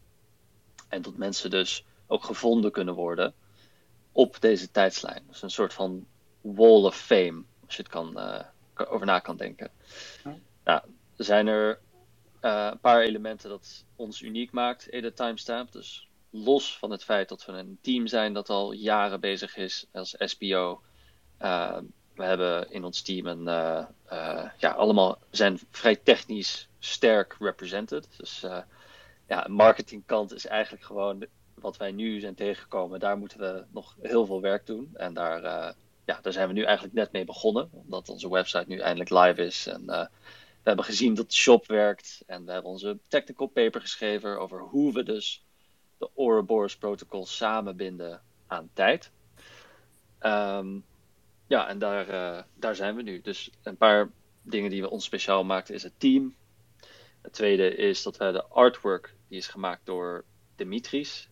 [0.88, 3.34] En dat mensen dus ook gevonden kunnen worden
[4.12, 5.24] op deze tijdslijn.
[5.28, 6.06] Dus een soort van
[6.40, 8.40] wall of fame, als je het kan, uh,
[8.74, 9.70] over na kan denken.
[10.24, 10.36] Ja.
[10.64, 10.82] Nou,
[11.16, 11.78] er zijn er
[12.42, 15.72] uh, een paar elementen dat ons uniek maakt, Ede Timestamp.
[15.72, 19.86] Dus los van het feit dat we een team zijn dat al jaren bezig is
[19.92, 20.82] als SPO.
[21.40, 21.78] Uh,
[22.14, 28.08] we hebben in ons team een, uh, uh, ja, allemaal zijn vrij technisch sterk represented.
[28.16, 28.46] Dus
[29.28, 33.00] ja, marketingkant is eigenlijk gewoon wat wij nu zijn tegengekomen.
[33.00, 34.90] Daar moeten we nog heel veel werk doen.
[34.94, 35.74] En daar,
[36.04, 37.68] ja, daar zijn we nu eigenlijk net mee begonnen.
[37.72, 39.66] Omdat onze website nu eindelijk live is.
[39.66, 42.22] En we hebben gezien dat de shop werkt.
[42.26, 45.44] En we hebben onze technical paper geschreven over hoe we dus
[45.98, 49.10] de Ouroboros protocol samenbinden aan tijd.
[50.20, 50.84] Um,
[51.46, 53.20] ja, en daar, uh, daar zijn we nu.
[53.20, 54.10] Dus een paar
[54.42, 56.34] dingen die we ons speciaal maakten is het team.
[57.22, 60.24] Het tweede is dat we de artwork, die is gemaakt door
[60.56, 61.28] Dimitris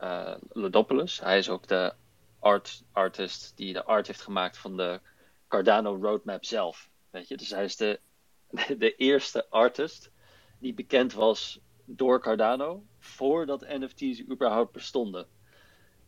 [0.00, 1.20] uh, Lodopoulos.
[1.20, 1.94] Hij is ook de
[2.42, 5.00] art artist die de art heeft gemaakt van de
[5.48, 6.90] Cardano roadmap zelf.
[7.10, 7.36] Weet je?
[7.36, 8.00] Dus hij is de,
[8.78, 10.10] de eerste artist
[10.58, 15.26] die bekend was door Cardano voordat NFT's überhaupt bestonden.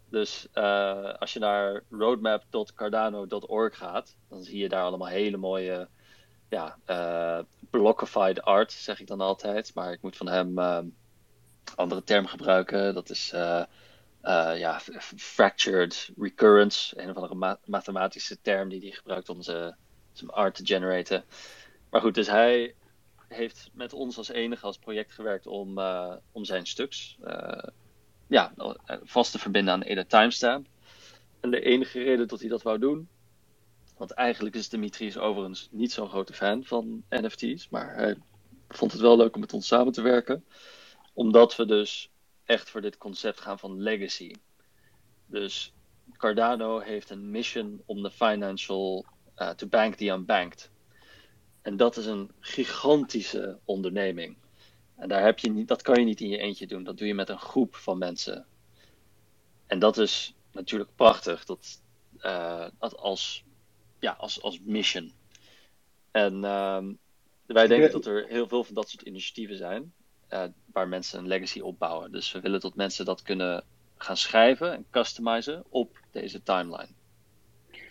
[0.09, 5.89] Dus uh, als je naar roadmap.cardano.org gaat, dan zie je daar allemaal hele mooie
[6.49, 7.39] ja, uh,
[7.70, 9.74] blockified art, zeg ik dan altijd.
[9.74, 10.78] Maar ik moet van hem uh,
[11.74, 12.95] andere term gebruiken.
[12.95, 13.32] Dat is
[14.56, 14.80] ja,
[15.16, 19.76] fractured recurrence, een of andere ma mathematische term die hij gebruikt om zijn
[20.26, 21.24] art te generaten.
[21.90, 22.74] Maar goed, dus hij
[23.28, 25.78] heeft met ons als enige als project gewerkt om,
[26.32, 27.18] om zijn stuks
[28.26, 28.52] ja,
[29.02, 30.66] vast te verbinden aan Eda Timestamp.
[31.40, 33.08] En de enige reden dat hij dat wou doen,
[33.96, 38.16] want eigenlijk is Dimitris overigens niet zo'n grote fan van NFT's, maar hij
[38.68, 40.44] vond het wel leuk om met ons samen te werken,
[41.12, 42.10] omdat we dus
[42.45, 44.34] echt voor dit concept gaan van legacy.
[45.26, 45.72] Dus
[46.16, 50.70] Cardano heeft een mission om de financial uh, to bank the unbanked.
[51.62, 54.36] En dat is een gigantische onderneming.
[54.97, 56.84] En daar heb je niet, dat kan je niet in je eentje doen.
[56.84, 58.47] Dat doe je met een groep van mensen.
[59.66, 61.45] En dat is natuurlijk prachtig.
[61.45, 61.82] Dat,
[62.18, 63.45] uh, als,
[63.99, 65.12] ja, als, als mission.
[66.11, 66.84] En uh,
[67.47, 69.92] wij denken dat er heel veel van dat soort initiatieven zijn.
[70.35, 72.12] Uh, waar mensen een legacy opbouwen.
[72.12, 73.64] Dus we willen dat mensen dat kunnen
[73.97, 76.89] gaan schrijven en customizen op deze timeline.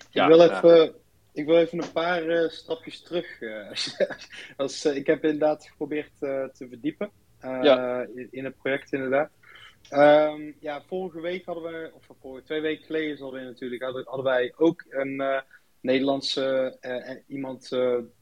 [0.09, 0.95] Ja, ik wil even,
[1.33, 3.41] ik wil even een paar uh, stapjes terug.
[3.41, 3.71] Uh,
[4.57, 8.07] als, uh, ik heb inderdaad geprobeerd te verdiepen ja.
[8.15, 9.31] in, in, het project, inderdaad.
[9.91, 14.03] Um, ja, vorige week hadden we, of vorige twee weken geleden is alweer natuurlijk, hadden,
[14.05, 15.43] hadden wij ook een
[15.81, 16.77] Nederlandse
[17.27, 17.67] iemand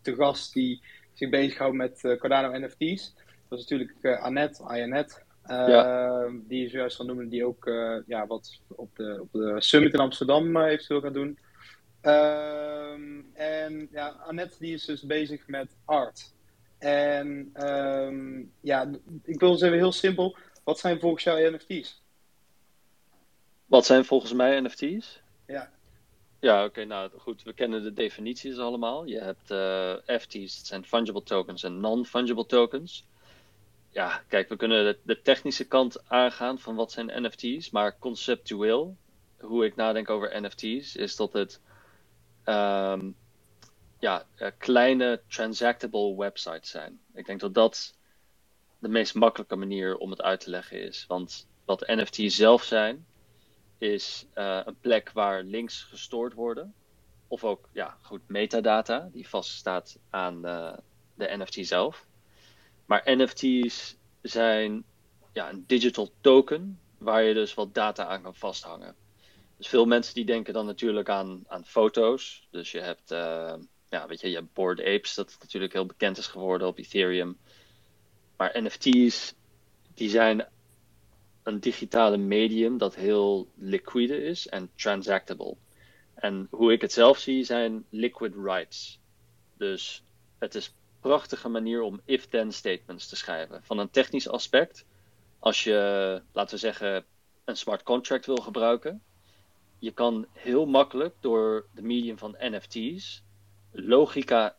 [0.01, 3.13] te gast die zich bezighoudt met Cardano NFT's.
[3.51, 5.23] Dat is natuurlijk Annette, Ayanet.
[5.47, 6.29] Ja.
[6.47, 7.65] Die je zojuist gaan noemen, die ook
[8.07, 11.37] ja, wat op de, op de Summit in Amsterdam eventueel gaat doen.
[12.01, 16.33] Um, en ja, Annette die is dus bezig met art.
[16.77, 18.89] En um, ja,
[19.23, 20.37] ik wil zeggen heel simpel.
[20.63, 22.01] Wat zijn volgens jou NFT's?
[23.65, 25.21] Wat zijn volgens mij NFT's?
[25.47, 25.71] Ja.
[26.39, 29.05] Ja, oké, nou goed, we kennen de definities allemaal.
[29.05, 33.07] Je hebt uh, FT's, dat zijn fungible tokens en non-fungible tokens.
[33.91, 38.97] Ja, kijk, we kunnen de, technische kant aangaan van wat zijn NFT's, maar conceptueel,
[39.39, 41.61] hoe ik nadenk over NFT's, is dat het
[42.45, 43.15] um,
[43.99, 46.99] ja, uh, kleine transactable websites zijn.
[47.13, 47.95] Ik denk dat dat
[48.79, 51.05] de meest makkelijke manier om het uit te leggen is.
[51.07, 53.05] Want wat NFT's zelf zijn,
[53.77, 56.73] is uh, een plek waar links gestoord worden.
[57.27, 60.73] Of ook, ja, goed, metadata die vaststaat aan uh,
[61.13, 62.05] de NFT zelf.
[62.91, 64.83] Maar NFT's zijn
[65.33, 68.95] ja, een digital token waar je dus wat data aan kan vasthangen.
[69.57, 72.47] Dus veel mensen die denken dan natuurlijk aan, aan foto's.
[72.49, 73.53] Dus je hebt, uh,
[73.89, 77.37] ja, weet je, je Bored Apes, dat natuurlijk heel bekend is geworden op Ethereum.
[78.37, 79.33] Maar NFT's,
[79.93, 80.47] die zijn
[81.43, 85.55] een digitale medium dat heel liquide is en transactable.
[86.13, 88.99] En hoe ik het zelf zie, zijn liquid rights.
[89.57, 90.03] Dus
[90.37, 93.63] het is prachtige manier om if-then statements te schrijven.
[93.63, 94.85] Van een technisch aspect,
[95.39, 97.05] als je, laten we zeggen,
[97.45, 99.03] een smart contract wil gebruiken,
[99.79, 103.23] je kan heel makkelijk door de medium van NFT's
[103.71, 104.55] logica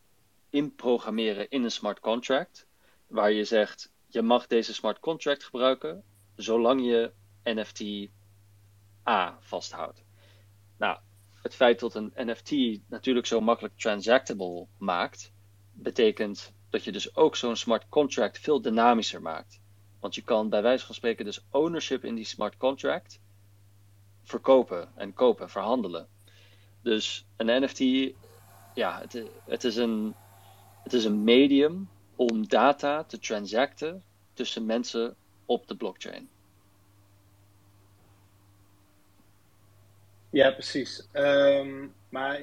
[0.49, 2.67] inprogrammeren in een smart contract,
[3.07, 6.03] waar je zegt, je mag deze smart contract gebruiken
[6.35, 7.11] zolang je
[7.43, 8.09] NFT
[9.07, 10.03] A vasthoudt.
[10.77, 10.99] Nou,
[11.41, 12.51] het feit dat een NFT
[12.87, 15.31] natuurlijk zo makkelijk transactable maakt,
[15.73, 19.59] betekent dat je dus ook zo'n smart contract veel dynamischer maakt.
[19.99, 23.19] Want je kan bij wijze van spreken dus ownership in die smart contract
[24.23, 26.07] verkopen en kopen, verhandelen.
[26.81, 27.79] Dus een NFT,
[28.73, 30.15] ja, het, het, is een,
[30.83, 34.03] het is een medium om data te transacten
[34.33, 35.15] tussen mensen
[35.45, 36.29] op de blockchain.
[40.29, 41.07] Ja, precies.
[41.13, 42.39] Um, maar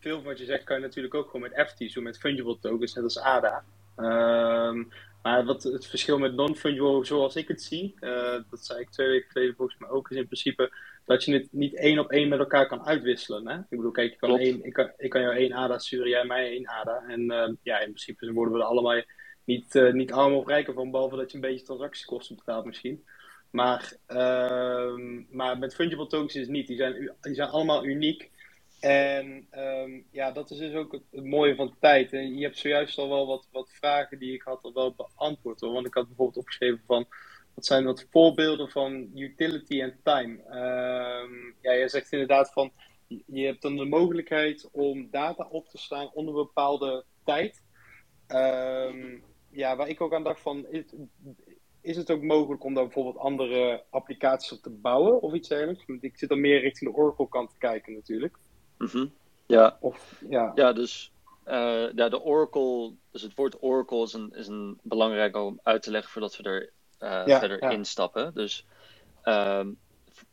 [0.00, 2.58] veel van wat je zegt kan je natuurlijk ook gewoon met FT's doen, met fungible
[2.60, 3.64] tokens, net als ADA.
[3.96, 4.92] Um,
[5.22, 9.08] maar wat het verschil met non-fungible, zoals ik het zie, uh, dat zei ik twee
[9.08, 10.72] weken geleden volgens mij ook, is in principe
[11.04, 13.48] dat je het niet één op één met elkaar kan uitwisselen.
[13.48, 13.58] Hè?
[13.58, 16.24] Ik bedoel, kijk, ik kan, één, ik, kan, ik kan jou één ADA sturen, jij
[16.24, 17.04] mij één ADA.
[17.08, 19.02] En uh, ja, in principe worden we er allemaal
[19.44, 23.04] niet, uh, niet allemaal rijker van, behalve dat je een beetje transactiekosten betaalt misschien.
[23.50, 24.94] Maar, uh,
[25.30, 26.66] maar met fungible tokens is het niet.
[26.66, 28.30] Die zijn, die zijn allemaal uniek.
[28.80, 32.12] En um, ja, dat is dus ook het, mooie van tijd.
[32.12, 35.60] En je hebt zojuist al wel wat, wat vragen die ik had al wel beantwoord.
[35.60, 37.06] Want ik had bijvoorbeeld opgeschreven van...
[37.54, 40.34] Wat zijn wat voorbeelden van utility en time?
[40.34, 42.72] Um, ja, jij zegt inderdaad van...
[43.26, 47.62] Je hebt dan de mogelijkheid om data op te slaan onder een bepaalde tijd.
[48.28, 50.66] Um, ja, waar ik ook aan dacht van
[51.80, 55.84] is het ook mogelijk om daar bijvoorbeeld andere applicaties op te bouwen of iets dergelijks?
[56.00, 58.38] Ik zit dan meer richting de Oracle kant te kijken natuurlijk.
[58.80, 59.12] Mm -hmm.
[59.46, 59.76] Ja.
[59.80, 60.52] Of, ja.
[60.54, 61.12] ja, dus
[61.46, 65.82] uh, ja, de Oracle, dus het woord Oracle is een, is een belangrijk om uit
[65.82, 67.70] te leggen voordat we er uh, ja, verder ja.
[67.70, 68.34] instappen.
[68.34, 68.66] Dus
[69.24, 69.78] um,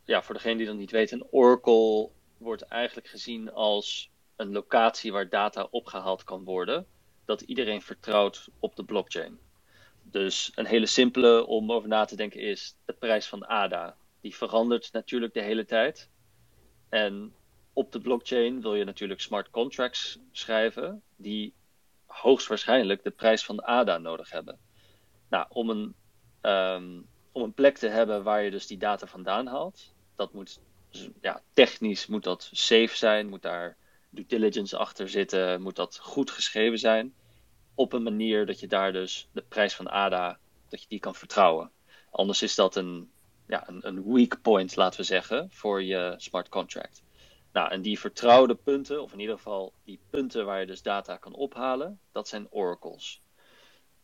[0.04, 5.12] ja, voor degene die dat niet weet, een Oracle wordt eigenlijk gezien als een locatie
[5.12, 6.86] waar data opgehaald kan worden,
[7.24, 9.38] dat iedereen vertrouwt op de blockchain.
[10.02, 13.96] Dus een hele simpele om over na te denken is de prijs van ADA.
[14.20, 16.08] Die verandert natuurlijk de hele tijd.
[16.88, 17.34] En
[17.78, 21.54] op de blockchain wil je natuurlijk smart contracts schrijven die
[22.06, 24.58] hoogstwaarschijnlijk de prijs van ADA nodig hebben.
[25.28, 25.94] Nou, om een,
[26.42, 30.60] um, om een plek te hebben waar je dus die data vandaan haalt, dat moet
[31.20, 33.76] ja, technisch moet dat safe zijn, moet daar
[34.10, 37.14] due diligence achter zitten, moet dat goed geschreven zijn
[37.74, 41.14] op een manier dat je daar dus de prijs van ADA, dat je die kan
[41.14, 41.70] vertrouwen.
[42.10, 43.10] Anders is dat een,
[43.46, 47.02] ja, een, een weak point, laten we zeggen, voor je smart contract.
[47.58, 51.16] Nou, en die vertrouwde punten, of in ieder geval die punten waar je dus data
[51.16, 53.22] kan ophalen, dat zijn oracles.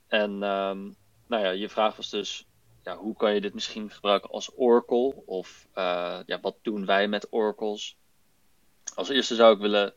[0.07, 0.97] En um,
[1.27, 2.47] nou ja, je vraag was dus,
[2.83, 5.23] ja, hoe kan je dit misschien gebruiken als oracle?
[5.27, 7.97] Of uh, ja, wat doen wij met oracles?
[8.95, 9.95] Als eerste zou ik willen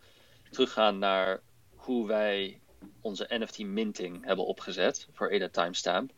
[0.52, 1.42] teruggaan naar
[1.76, 2.62] hoe wij
[3.02, 6.12] onze NFT minting hebben opgezet voor ADA timestamp.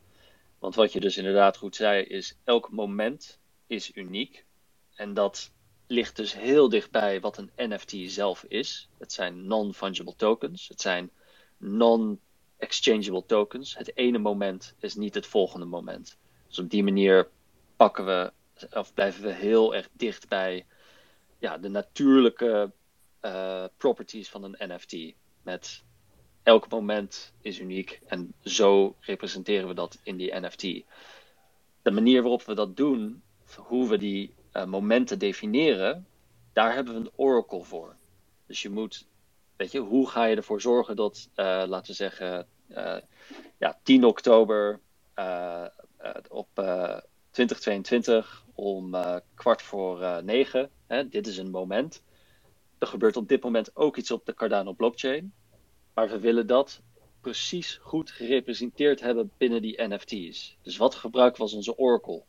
[0.58, 4.44] Want wat je dus inderdaad goed zei is elk moment is uniek.
[4.94, 5.52] En dat
[5.90, 8.88] ligt dus heel dichtbij wat een NFT zelf is.
[8.98, 10.68] Het zijn non-fungible tokens.
[10.68, 11.10] Het zijn
[11.56, 13.76] non-exchangeable tokens.
[13.76, 16.18] Het ene moment is niet het volgende moment.
[16.48, 17.28] Dus op die manier
[17.76, 18.32] pakken we
[18.72, 20.66] of blijven we heel erg dicht bij
[21.38, 22.72] ja, de natuurlijke
[23.22, 25.14] uh, properties van een NFT.
[25.42, 25.84] Met
[26.42, 30.62] elk moment is uniek en zo representeren we dat in die NFT.
[31.82, 33.22] De manier waarop we dat doen,
[33.56, 36.06] hoe we die uh, momenten definiëren,
[36.52, 37.96] daar hebben we een oracle voor.
[38.46, 39.06] Dus je moet,
[39.56, 42.96] weet je, hoe ga je ervoor zorgen dat, uh, laten we zeggen, uh,
[43.58, 44.80] ja, 10 oktober
[46.28, 46.48] op
[47.30, 48.96] 2022 om
[49.34, 52.02] kwart voor negen, hè, dit is een moment.
[52.78, 55.32] Er gebeurt op dit moment ook iets op de Cardano blockchain,
[55.94, 56.82] maar we willen dat
[57.20, 60.56] precies goed gerepresenteerd hebben binnen die NFT's.
[60.62, 62.22] Dus wat gebruiken we als onze Oracle?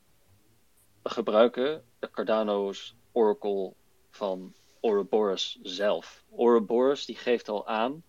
[1.02, 3.74] We gebruiken Cardano's Oracle
[4.10, 6.24] van Ouroboros zelf.
[6.38, 8.04] Ouroboros die geeft al aan,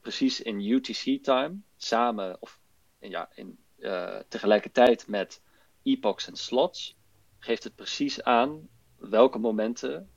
[0.00, 2.60] precies in UTC-time, samen of
[2.98, 5.42] ja, in, uh, tegelijkertijd met
[5.82, 6.96] epochs en slots,
[7.38, 10.10] geeft het precies aan welke momenten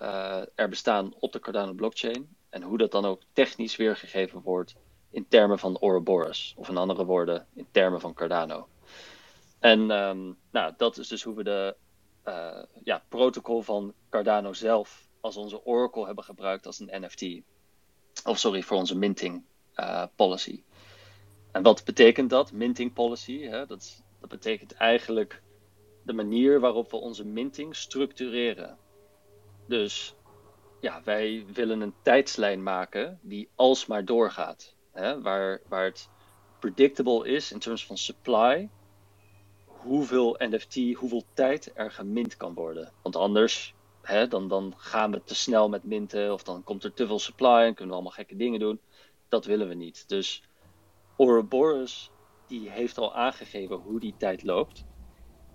[0.00, 4.74] uh, er bestaan op de Cardano blockchain en hoe dat dan ook technisch weergegeven wordt
[5.10, 8.68] in termen van Ouroboros, of in andere woorden, in termen van Cardano.
[9.58, 11.76] En um, nou, dat is dus hoe we de
[12.28, 17.42] uh, ja, protocol van Cardano zelf als onze Oracle hebben gebruikt als een NFT.
[18.24, 19.44] Of sorry, voor onze minting
[19.76, 20.62] uh, policy.
[21.52, 23.40] En wat betekent dat, minting policy?
[23.40, 23.66] Hè?
[23.66, 25.42] Dat, dat betekent eigenlijk
[26.02, 28.78] de manier waarop we onze minting structureren.
[29.66, 30.14] Dus
[30.80, 34.74] ja, wij willen een tijdslijn maken die alsmaar doorgaat.
[34.92, 35.20] Hè?
[35.20, 36.08] Waar, waar het
[36.58, 38.68] predictable is in terms van supply
[39.82, 42.92] hoeveel NFT, hoeveel tijd er gemint kan worden.
[43.02, 46.94] Want anders, hè, dan, dan gaan we te snel met minten of dan komt er
[46.94, 48.80] te veel supply en kunnen we allemaal gekke dingen doen.
[49.28, 50.08] Dat willen we niet.
[50.08, 50.42] Dus
[51.16, 52.10] Ouroboros
[52.46, 54.84] die heeft al aangegeven hoe die tijd loopt.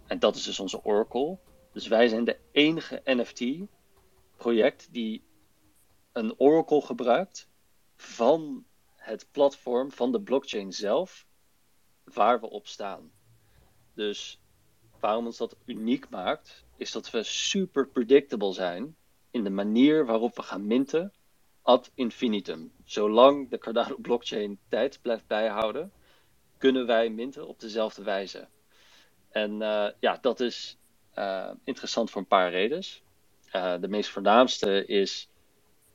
[0.08, 1.38] En dat is dus onze Oracle.
[1.72, 5.24] Dus wij zijn de enige NFT-project die
[6.12, 7.50] een Oracle gebruikt
[7.96, 8.66] van
[8.96, 11.26] het platform, van de blockchain zelf,
[12.04, 13.12] waar we op staan.
[13.94, 14.40] Dus
[15.00, 18.96] waarom ons dat uniek maakt, is dat we super predictable zijn
[19.32, 21.14] in de manier waarop we gaan minten
[21.62, 22.72] ad infinitum.
[22.84, 25.92] Zolang de Cardano blockchain tijd blijft bijhouden,
[26.58, 28.48] kunnen wij minten op dezelfde wijze.
[29.30, 30.78] En uh, ja, dat is
[31.16, 32.84] uh, interessant voor een paar redenen.
[33.56, 35.30] Uh, de meest voornaamste is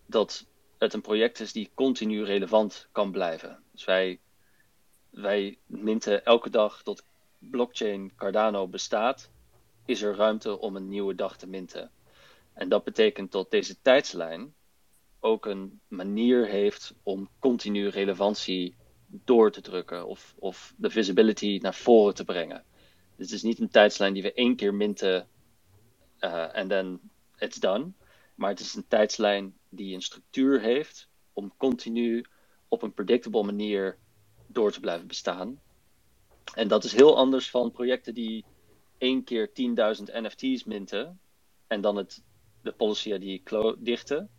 [0.07, 0.47] dat
[0.78, 3.62] het een project is die continu relevant kan blijven.
[3.72, 4.20] Dus wij,
[5.11, 7.05] wij minten elke dag tot
[7.51, 9.30] blockchain Cardano bestaat,
[9.84, 11.90] is er ruimte om een nieuwe dag te minten.
[12.53, 14.55] En dat betekent dat deze tijdslijn
[15.20, 18.76] ook een manier heeft om continu relevantie
[19.07, 22.64] door te drukken of, of de visibility naar voren te brengen.
[23.16, 25.28] Dit is niet een tijdslijn die we één keer minten
[26.20, 27.01] uh, en dan
[27.38, 27.92] it's done.
[28.34, 32.24] Maar het is een tijdslijn die een structuur heeft om continu
[32.68, 33.99] op een predictable manier
[34.47, 35.61] door te blijven bestaan.
[36.55, 38.44] En dat is heel anders van projecten die
[38.99, 39.55] één keer 10.000
[40.12, 41.20] NFT's minten
[41.66, 42.22] en dan het,
[42.62, 43.42] de policy die
[43.78, 44.30] dichten.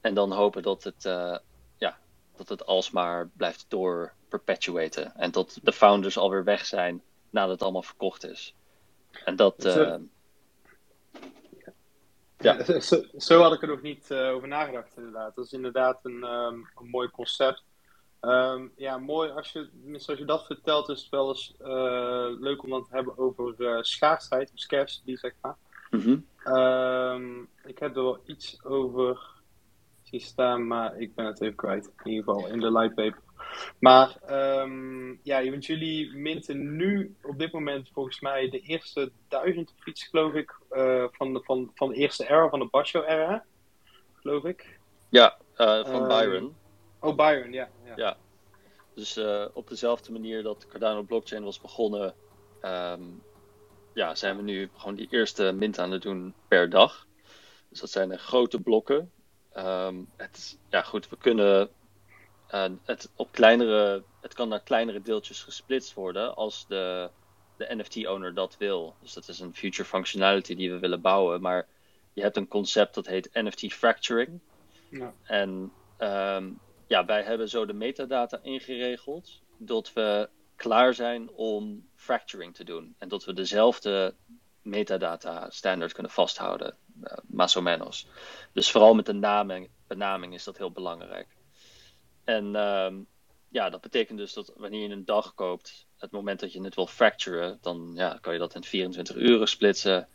[0.00, 1.38] En dan hopen dat het, uh,
[1.76, 1.98] ja,
[2.36, 5.14] dat het alsmaar blijft door perpetuaten.
[5.14, 8.54] En tot de founders alweer weg zijn nadat het allemaal verkocht is.
[9.24, 9.64] En dat.
[9.64, 9.94] Uh,
[12.38, 12.80] ja.
[12.80, 15.34] Zo, zo, had ik er nog niet uh, over nagedacht, inderdaad.
[15.34, 17.64] Dat is inderdaad een, um, een mooi concept.
[18.20, 19.30] Um, ja, mooi.
[19.30, 22.94] Als je, als je dat vertelt, is het wel eens uh, leuk om dan te
[22.94, 25.56] hebben over uh, schaarsheid, of scarcity, zeg maar.
[25.90, 26.56] Mm -hmm.
[26.56, 29.18] um, ik heb er wel iets over
[30.02, 31.92] zien staan, maar ik ben het even kwijt.
[32.04, 33.22] In ieder geval in de lightpaper.
[33.78, 34.16] Maar
[34.60, 40.04] um, ja, want jullie minten nu op dit moment volgens mij de eerste duizend fiets,
[40.04, 43.44] geloof ik, uh, van, de, van, van de eerste era, van de Basho era,
[44.14, 44.78] geloof ik.
[45.08, 46.54] Ja, van Byron.
[47.00, 47.68] Oh, Byron, ja.
[47.84, 48.16] Ja, ja.
[48.94, 52.14] dus uh, op dezelfde manier dat Cardano blockchain was begonnen,
[52.62, 53.22] um,
[53.94, 57.06] ja, zijn we nu gewoon die eerste mint aan het doen per dag.
[57.68, 59.12] Dus dat zijn grote blokken.
[59.56, 61.70] Um, het, ja, goed, we kunnen
[62.54, 67.10] uh, het op kleinere, het kan naar kleinere deeltjes gesplitst worden als de,
[67.56, 68.94] de NFT-owner dat wil.
[69.00, 71.40] Dus dat is een future functionality die we willen bouwen.
[71.40, 71.66] Maar
[72.12, 74.40] je hebt een concept dat heet NFT fracturing.
[74.88, 75.12] Ja.
[75.22, 82.54] En um, ja, wij hebben zo de metadata ingeregeld dat we klaar zijn om fracturing
[82.54, 82.94] te doen.
[82.98, 84.14] En dat we dezelfde
[84.62, 88.06] metadata standaard kunnen vasthouden, uh, más o menos.
[88.52, 91.36] Dus vooral met de naming, benaming is dat heel belangrijk.
[92.24, 93.06] En um,
[93.48, 96.74] ja, dat betekent dus dat wanneer je een dag koopt, het moment dat je het
[96.74, 100.08] wil fracturen, dan ja, kan je dat in 24 uur splitsen.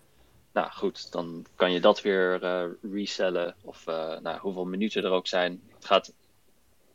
[0.53, 5.11] Nou goed, dan kan je dat weer uh, resellen of uh, nou, hoeveel minuten er
[5.11, 5.61] ook zijn.
[5.73, 6.13] Het gaat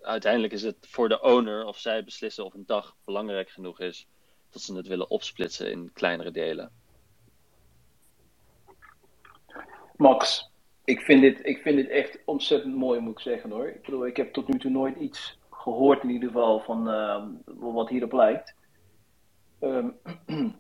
[0.09, 4.09] uiteindelijk is het voor de owner of zij beslissen of een dag belangrijk genoeg is
[4.51, 6.71] dat ze het willen opsplitsen in kleinere delen.
[9.97, 10.51] Max,
[10.85, 13.69] Ik vind, dit, ik vind dit echt ontzettend mooi, moet ik zeggen hoor.
[13.69, 17.25] Ik bedoel, ik heb tot nu toe nooit iets gehoord in ieder geval van uh,
[17.45, 18.55] wat hierop lijkt.
[19.61, 19.99] Um,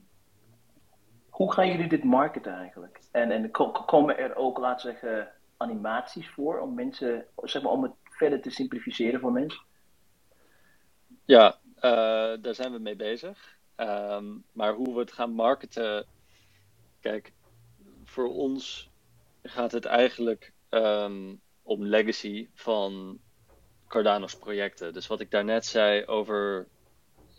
[1.38, 3.00] hoe gaan jullie dit marketen eigenlijk?
[3.12, 3.50] En, en
[3.86, 8.50] komen er ook, we zeggen, animaties voor om mensen, zeg maar, om het verder te
[8.50, 9.60] simplificeren voor mensen?
[11.24, 11.82] Ja, uh,
[12.42, 13.56] daar zijn we mee bezig.
[13.76, 16.06] Um, maar hoe we het gaan marketen,
[17.00, 17.32] kijk,
[18.04, 18.90] voor ons
[19.42, 23.18] gaat het eigenlijk um, om legacy van
[23.88, 24.92] Cardano's projecten.
[24.92, 26.68] Dus wat ik daarnet zei over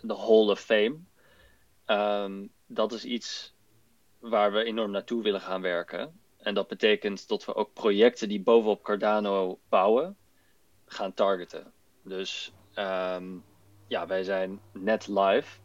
[0.01, 0.97] de Hall of Fame,
[1.85, 3.53] um, dat is iets
[4.19, 6.19] waar we enorm naartoe willen gaan werken.
[6.37, 10.17] En dat betekent dat we ook projecten die bovenop Cardano bouwen,
[10.91, 11.71] gaan targeten.
[12.03, 13.43] Dus um,
[13.87, 15.59] ja, wij zijn net live.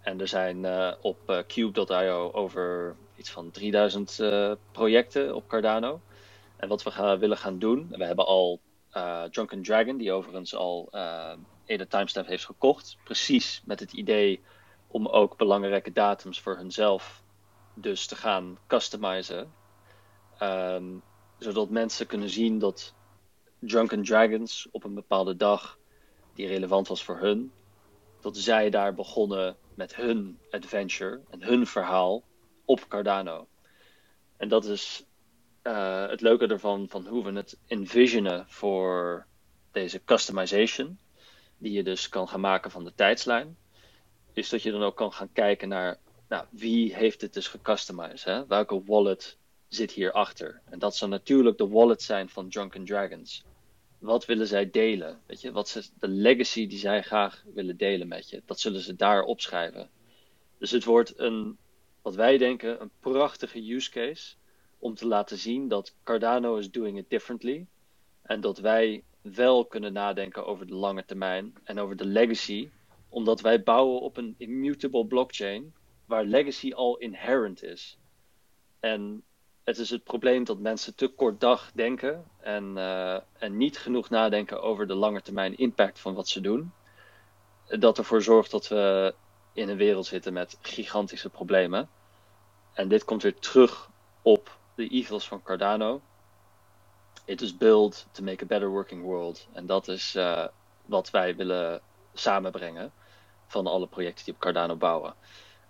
[0.00, 6.00] En er zijn uh, op uh, Cube.io over iets van 3000 uh, projecten op Cardano.
[6.56, 8.60] En wat we gaan, willen gaan doen, we hebben al
[9.30, 10.88] Drunken Dragon, die overigens al
[11.64, 12.96] Ede Timestamp heeft gekocht.
[13.04, 14.40] Precies met het idee
[14.86, 17.22] om ook belangrijke datums voor hunzelf
[17.74, 19.52] dus te gaan customizen.
[20.42, 21.02] Um,
[21.38, 22.94] zodat mensen kunnen zien dat
[23.60, 25.78] Drunken Dragons op een bepaalde dag
[26.34, 27.52] die relevant was voor hun,
[28.20, 32.22] dat zij daar begonnen met hun adventure en hun verhaal
[32.64, 33.48] op Cardano.
[34.36, 35.04] En dat is
[35.62, 39.26] uh, het leuke ervan, van hoe we het envisionen voor
[39.70, 40.98] deze customization,
[41.58, 43.56] die je dus kan gaan maken van de tijdslijn,
[44.32, 45.98] is dat je dan ook kan gaan kijken naar
[46.28, 48.24] nou, wie heeft het dus gecustomized?
[48.24, 48.46] Hè?
[48.46, 49.36] Welke wallet
[49.68, 50.60] zit hierachter?
[50.64, 53.44] En dat zal natuurlijk de wallet zijn van Drunken Dragons.
[54.00, 55.20] Wat willen zij delen?
[55.26, 58.42] Weet je, wat is de legacy die zij graag willen delen met je?
[58.46, 59.90] Dat zullen ze daar opschrijven.
[60.58, 61.58] Dus het wordt een,
[62.02, 64.34] wat wij denken, een prachtige use case
[64.78, 67.66] om te laten zien dat Cardano is doing it differently.
[68.22, 72.70] En dat wij wel kunnen nadenken over de lange termijn en over de legacy.
[73.08, 75.74] Omdat wij bouwen op een immutable blockchain
[76.06, 77.98] waar legacy al inherent is.
[78.78, 79.24] En
[79.70, 84.10] het is het probleem dat mensen te kort dag denken en, uh, en niet genoeg
[84.10, 86.72] nadenken over de lange termijn impact van wat ze doen.
[87.66, 89.14] Dat ervoor zorgt dat we
[89.52, 91.88] in een wereld zitten met gigantische problemen.
[92.72, 93.90] En dit komt weer terug
[94.22, 96.00] op de ethos van Cardano.
[97.24, 99.48] It is built to make a better working world.
[99.52, 100.46] En dat is uh,
[100.86, 101.80] wat wij willen
[102.14, 102.92] samenbrengen
[103.46, 105.14] van alle projecten die op Cardano bouwen.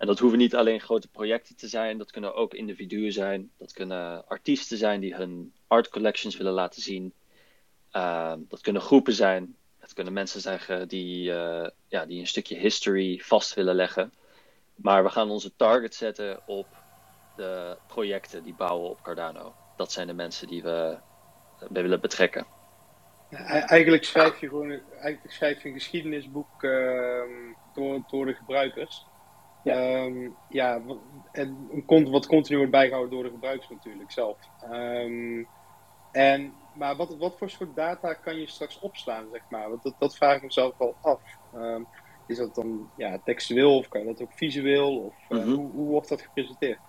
[0.01, 3.51] En dat hoeven niet alleen grote projecten te zijn, dat kunnen ook individuen zijn.
[3.57, 7.13] Dat kunnen artiesten zijn die hun art collections willen laten zien.
[7.93, 9.55] Uh, dat kunnen groepen zijn.
[9.79, 14.13] Het kunnen mensen zijn die, uh, ja, die een stukje history vast willen leggen.
[14.75, 16.67] Maar we gaan onze target zetten op
[17.35, 19.53] de projecten die bouwen op Cardano.
[19.75, 20.97] Dat zijn de mensen die we
[21.69, 22.45] bij willen betrekken.
[23.29, 27.21] Eigenlijk schrijf je gewoon eigenlijk schrijf je een geschiedenisboek uh,
[27.73, 29.09] door, door de gebruikers.
[29.63, 30.81] Ja, um, ja
[31.31, 34.37] en wat continu wordt bijgehouden door de gebruikers natuurlijk zelf.
[34.71, 35.47] Um,
[36.11, 39.69] en, maar wat, wat voor soort data kan je straks opslaan, zeg maar?
[39.69, 41.21] Want dat, dat vraag ik mezelf wel af.
[41.55, 41.87] Um,
[42.27, 44.97] is dat dan ja, textueel of kan je dat ook visueel?
[44.97, 45.53] Of uh, mm -hmm.
[45.53, 46.79] hoe, hoe wordt dat gepresenteerd?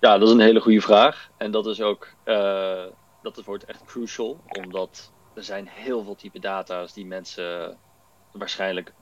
[0.00, 1.30] Ja, dat is een hele goede vraag.
[1.36, 2.86] En dat is ook, uh,
[3.22, 7.78] dat wordt echt crucial, omdat er zijn heel veel type data's die mensen
[8.32, 8.92] waarschijnlijk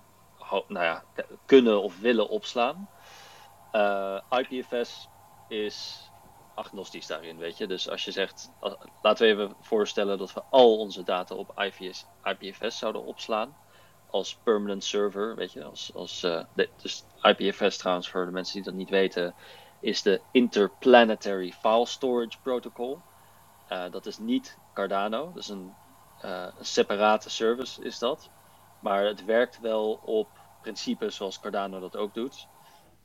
[0.50, 1.04] nou ja,
[1.46, 2.88] kunnen of willen opslaan.
[3.72, 5.08] Uh, IPFS
[5.48, 6.08] is
[6.54, 7.66] agnostisch daarin, weet je.
[7.66, 8.50] Dus als je zegt,
[9.02, 11.62] laten we even voorstellen dat we al onze data op
[12.22, 13.56] IPFS, zouden opslaan
[14.10, 15.64] als permanent server, weet je.
[15.64, 19.34] Als, als, de, dus IPFS trouwens, voor de mensen die dat niet weten,
[19.80, 23.00] is de Interplanetary File Storage Protocol.
[23.72, 25.74] Uh, dat is niet Cardano, dat is een,
[26.20, 28.30] een separate service is dat.
[28.80, 30.28] Maar het werkt wel op
[30.62, 32.46] principes zoals Cardano dat ook doet.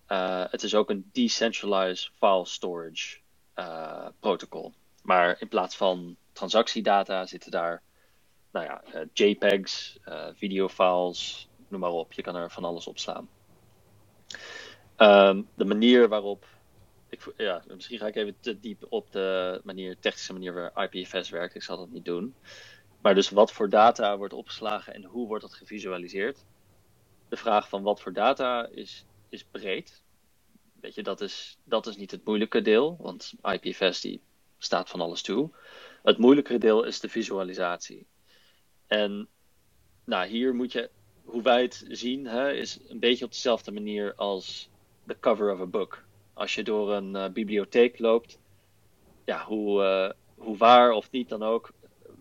[0.08, 3.18] Uh, het is ook een decentralized file storage
[3.56, 4.74] uh, protocol.
[5.02, 7.82] Maar in plaats van transactiedata zitten daar
[8.52, 9.98] nou ja, uh, JPEGs,
[10.34, 12.14] videofiles, noem maar op.
[12.14, 13.30] Je kan er van alles op slaan.
[14.98, 16.46] Um, de manier waarop.
[17.10, 21.30] Ik, ja, misschien ga ik even te diep op de manier, technische manier waar IPFS
[21.30, 21.56] werkt.
[21.56, 22.36] Ik zal dat niet doen.
[23.02, 26.46] Maar dus wat voor data wordt opgeslagen en hoe wordt dat gevisualiseerd?
[27.36, 30.04] De vraag van wat voor data is, is breed.
[30.82, 34.22] Weet je, dat is, dat is niet het moeilijke deel, want IPFS die
[34.58, 35.50] staat van alles toe.
[36.04, 38.08] Het moeilijkere deel is de visualisatie.
[38.88, 39.28] En
[40.04, 40.90] nou, hier moet je,
[41.24, 44.70] hoe wij het zien, hè, is een beetje op dezelfde manier als
[45.04, 46.04] de cover of a book.
[46.34, 48.40] Als je door een uh, bibliotheek loopt,
[49.26, 51.72] ja, hoe, uh, hoe waar of niet dan ook,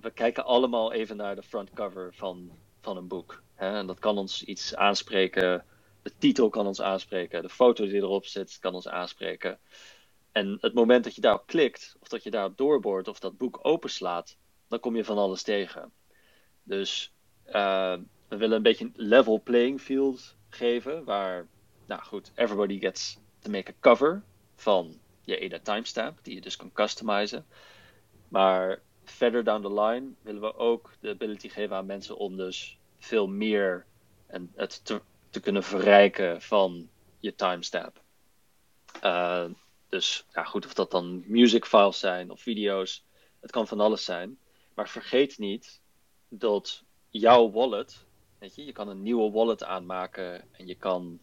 [0.00, 2.50] we kijken allemaal even naar de frontcover van,
[2.80, 3.43] van een boek.
[3.54, 5.64] En dat kan ons iets aanspreken.
[6.02, 7.42] De titel kan ons aanspreken.
[7.42, 9.58] De foto die erop zit kan ons aanspreken.
[10.32, 13.58] En het moment dat je daarop klikt, of dat je daarop doorboort, of dat boek
[13.62, 14.36] openslaat,
[14.68, 15.92] dan kom je van alles tegen.
[16.62, 17.12] Dus
[17.46, 17.96] uh,
[18.28, 21.46] we willen een beetje een level playing field geven, waar,
[21.86, 24.22] nou goed, everybody gets to make a cover
[24.54, 27.46] van je EDA timestamp, die je dus kan customizen.
[28.28, 32.78] Maar verder down the line willen we ook de ability geven aan mensen om dus
[33.04, 33.86] veel meer
[34.26, 35.00] en het te,
[35.30, 36.88] te kunnen verrijken van
[37.20, 38.02] je timestamp.
[39.04, 39.44] Uh,
[39.88, 43.04] dus ja, goed, of dat dan music files zijn of video's,
[43.40, 44.38] het kan van alles zijn.
[44.74, 45.80] Maar vergeet niet
[46.28, 48.06] dat jouw wallet,
[48.38, 51.18] weet je, je kan een nieuwe wallet aanmaken en je kan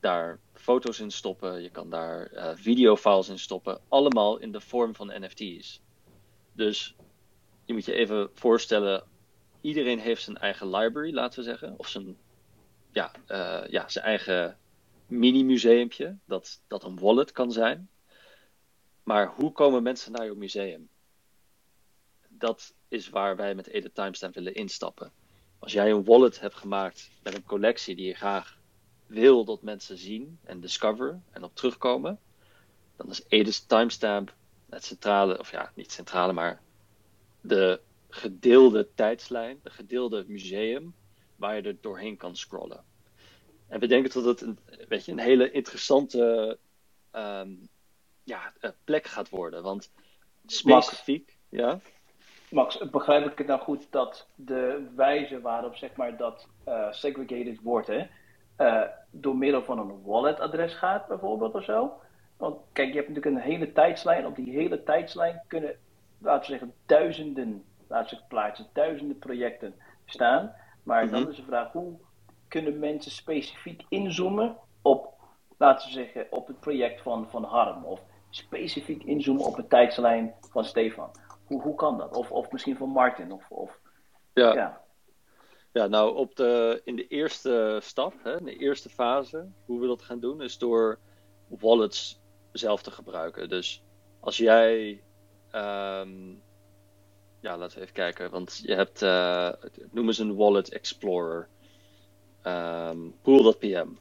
[0.00, 4.94] daar foto's in stoppen, je kan daar uh, videofiles in stoppen, allemaal in de vorm
[4.94, 5.80] van NFT's.
[6.52, 6.94] Dus
[7.64, 9.04] je moet je even voorstellen,
[9.60, 12.16] iedereen heeft zijn eigen library, laten we zeggen, of zijn,
[12.90, 14.58] ja, uh, ja, zijn eigen
[15.06, 17.88] mini-museumpje, dat, dat een wallet kan zijn.
[19.02, 20.88] Maar hoe komen mensen naar je museum?
[22.28, 25.12] Dat is waar wij met Edit Timestamp willen instappen.
[25.58, 28.58] Als jij een wallet hebt gemaakt met een collectie die je graag
[29.06, 32.20] wil dat mensen zien en discover en op terugkomen,
[32.96, 34.34] dan is Edit Timestamp
[34.68, 36.60] het centrale, of ja, niet centrale, maar
[37.40, 40.94] de gedeelde tijdslijn, de gedeelde museum,
[41.36, 42.84] waar je er doorheen kan scrollen.
[43.68, 46.58] En we denken dat het een, weet je, een hele interessante
[47.12, 47.68] um,
[48.24, 48.52] ja,
[48.84, 49.62] plek gaat worden.
[49.62, 49.90] Want
[50.46, 51.80] specifiek, Max, ja.
[52.50, 57.60] Max, begrijp ik het nou goed dat de wijze waarop zeg maar, dat uh, segregated
[57.62, 58.06] wordt, hè,
[58.58, 62.00] uh, door middel van een wallet-adres gaat, bijvoorbeeld of zo?
[62.36, 64.26] Want kijk, je hebt natuurlijk een hele tijdslijn.
[64.26, 65.76] Op die hele tijdslijn kunnen,
[66.18, 69.74] laten we zeggen, duizenden, laten we plaatsen, duizenden projecten
[70.04, 70.54] staan.
[70.82, 71.20] Maar mm -hmm.
[71.20, 71.98] dan is de vraag, hoe
[72.48, 75.14] kunnen mensen specifiek inzoomen op,
[75.56, 77.84] laten we zeggen, op het project van, van Harm?
[77.84, 81.10] Of specifiek inzoomen op de tijdslijn van Stefan?
[81.44, 82.16] Hoe, hoe kan dat?
[82.16, 83.32] Of, of misschien van Martin?
[83.32, 83.80] Of, of,
[84.32, 84.54] ja.
[84.54, 84.80] ja.
[85.72, 89.86] Ja, nou, op de, in de eerste stap, hè, in de eerste fase, hoe we
[89.86, 90.98] dat gaan doen, is door
[91.46, 92.20] wallets
[92.52, 93.48] zelf te gebruiken.
[93.48, 93.82] Dus
[94.20, 95.02] als jij,
[95.54, 96.42] um,
[97.40, 99.52] ja, laten we even kijken, want je hebt, uh,
[99.90, 101.48] noem eens een wallet explorer,
[102.44, 103.98] um, pool.pm.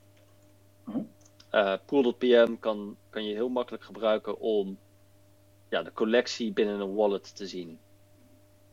[0.84, 1.02] Mhm.
[1.52, 4.80] Uh, pool.pm kan, kan je heel makkelijk gebruiken om
[5.70, 7.80] ja, de collectie binnen een wallet te zien.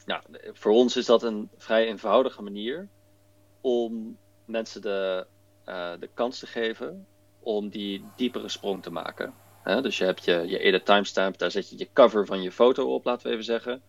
[0.06, 2.88] Nou, voor ons is dat een vrij eenvoudige manier
[3.60, 5.26] om mensen de,
[5.68, 7.06] uh, de kans te geven
[7.40, 9.34] om die diepere sprong te maken.
[9.62, 12.52] He, dus je hebt je, je edit timestamp, daar zet je je cover van je
[12.52, 13.82] foto op, laten we even zeggen.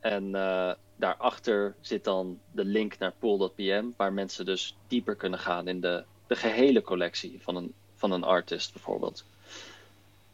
[0.00, 5.68] En uh, daarachter zit dan de link naar pool.pm, waar mensen dus dieper kunnen gaan
[5.68, 9.24] in de, de gehele collectie van een, van een artist bijvoorbeeld.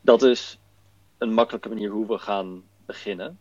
[0.01, 0.59] Dat is
[1.19, 3.39] een makkelijke manier hoe we gaan beginnen.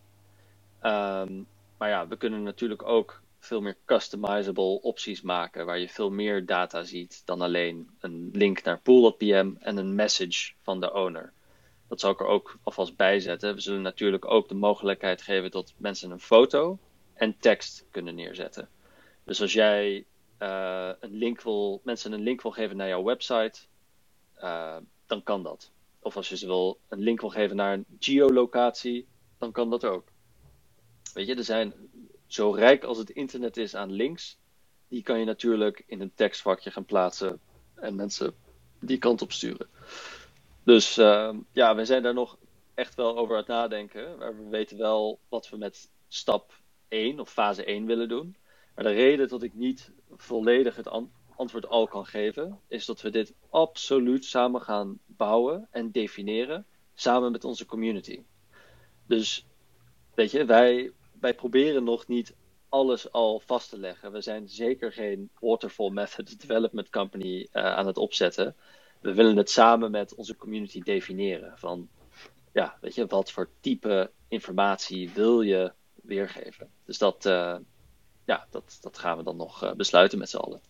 [0.84, 1.48] Um,
[1.78, 6.46] maar ja, we kunnen natuurlijk ook veel meer customizable opties maken, waar je veel meer
[6.46, 11.32] data ziet dan alleen een link naar pool.pm en een message van de owner.
[11.94, 13.56] Dat zal ik er ook alvast bij zetten.
[13.56, 16.80] We zullen natuurlijk ook de mogelijkheid geven dat mensen een foto
[17.14, 18.70] en tekst kunnen neerzetten.
[19.24, 20.06] Dus als jij
[20.40, 23.60] uh, een link wil, mensen een link wil geven naar jouw website,
[24.42, 25.72] uh, dan kan dat.
[26.00, 29.86] Of als je ze wil een link wil geven naar een geolocatie, dan kan dat
[29.86, 30.08] ook.
[31.14, 31.74] Weet je, er zijn
[32.28, 34.38] zo rijk als het internet is aan links,
[34.88, 37.40] die kan je natuurlijk in een tekstvakje gaan plaatsen
[37.76, 38.36] en mensen
[38.80, 39.68] die kant op sturen.
[40.64, 42.38] Dus uh, ja, we zijn daar nog
[42.74, 44.18] echt wel over aan het nadenken.
[44.18, 46.54] Maar we weten wel wat we met stap
[46.88, 48.36] 1 of fase 1 willen doen.
[48.76, 53.02] Maar de reden dat ik niet volledig het an antwoord al kan geven, is dat
[53.02, 58.24] we dit absoluut samen gaan bouwen en definiëren, samen met onze community.
[59.08, 59.46] Dus
[60.14, 62.36] weet je, wij, wij proberen nog niet
[62.70, 64.12] alles al vast te leggen.
[64.12, 68.56] We zijn zeker geen waterfall method development company uh, aan het opzetten.
[69.04, 71.54] We willen het samen met onze community definiëren.
[71.56, 71.90] Van
[72.54, 76.70] ja, weet je, wat voor type informatie wil je weergeven?
[76.86, 77.56] Dus dat, uh,
[78.26, 80.62] ja, dat, dat gaan we dan nog uh, besluiten met z'n allen.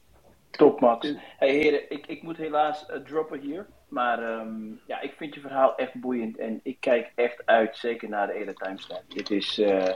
[0.49, 1.13] Top, Max.
[1.37, 3.67] Hey heren, ik, ik moet helaas uh, droppen hier.
[3.87, 6.37] Maar um, ja, ik vind je verhaal echt boeiend.
[6.37, 9.03] En ik kijk echt uit, zeker naar de hele timestamp.
[9.07, 9.93] Dit is, uh,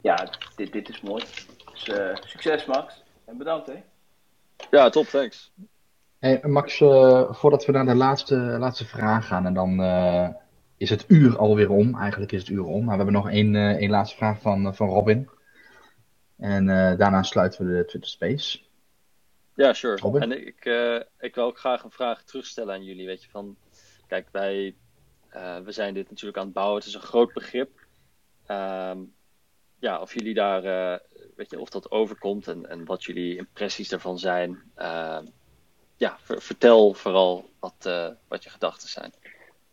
[0.00, 1.24] ja, dit, dit is mooi.
[1.72, 3.02] Dus uh, succes, Max.
[3.24, 3.82] En bedankt, hè.
[4.70, 5.52] Ja, top, thanks.
[6.20, 6.76] Hey, Max,
[7.30, 9.80] voordat we naar de laatste, laatste vraag gaan en dan
[10.80, 11.98] is het uur alweer om.
[11.98, 12.84] Eigenlijk is het uur om.
[12.84, 15.28] Maar we hebben nog één, eh, één laatste vraag van, eh, van Robin.
[16.36, 18.60] En eh, daarna sluiten we de Twitter Space.
[19.54, 19.96] Ja, sure.
[19.96, 20.22] Robin?
[20.22, 23.06] En ik, eh, ik wil ook graag een vraag terugstellen aan jullie.
[23.06, 23.56] Weet je, van,
[24.06, 24.74] kijk, wij
[25.28, 26.78] eh, we zijn dit natuurlijk aan het bouwen.
[26.78, 27.70] Het is een groot begrip.
[28.46, 28.98] Ehm,
[29.78, 30.98] ja, of jullie daar, eh,
[31.36, 34.62] weet je, of dat overkomt en, en wat jullie impressies daarvan zijn.
[36.00, 39.12] Ja, ver- vertel vooral wat, eh, wat je gedachten zijn.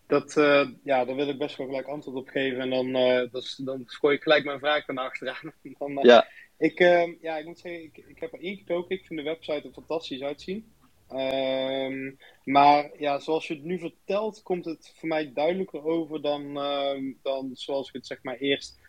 [0.07, 2.59] Dat, eh, ja, daar wil ik best wel gelijk antwoord op geven.
[2.59, 5.53] En dan, eh, dat is- dan gooi ik gelijk mijn vraag ernaar achteraan.
[5.79, 6.79] Dan, Ja, Ik,
[7.21, 8.95] ja, ik moet zeggen, ik, ik heb er ingedoken.
[8.95, 10.73] Ik vind de website er fantastisch uitzien.
[11.07, 12.11] Ehm,
[12.43, 17.03] maar ja, zoals je het nu vertelt, komt het voor mij duidelijker over dan, ehm,
[17.21, 18.79] dan zoals ik het zeg maar eerst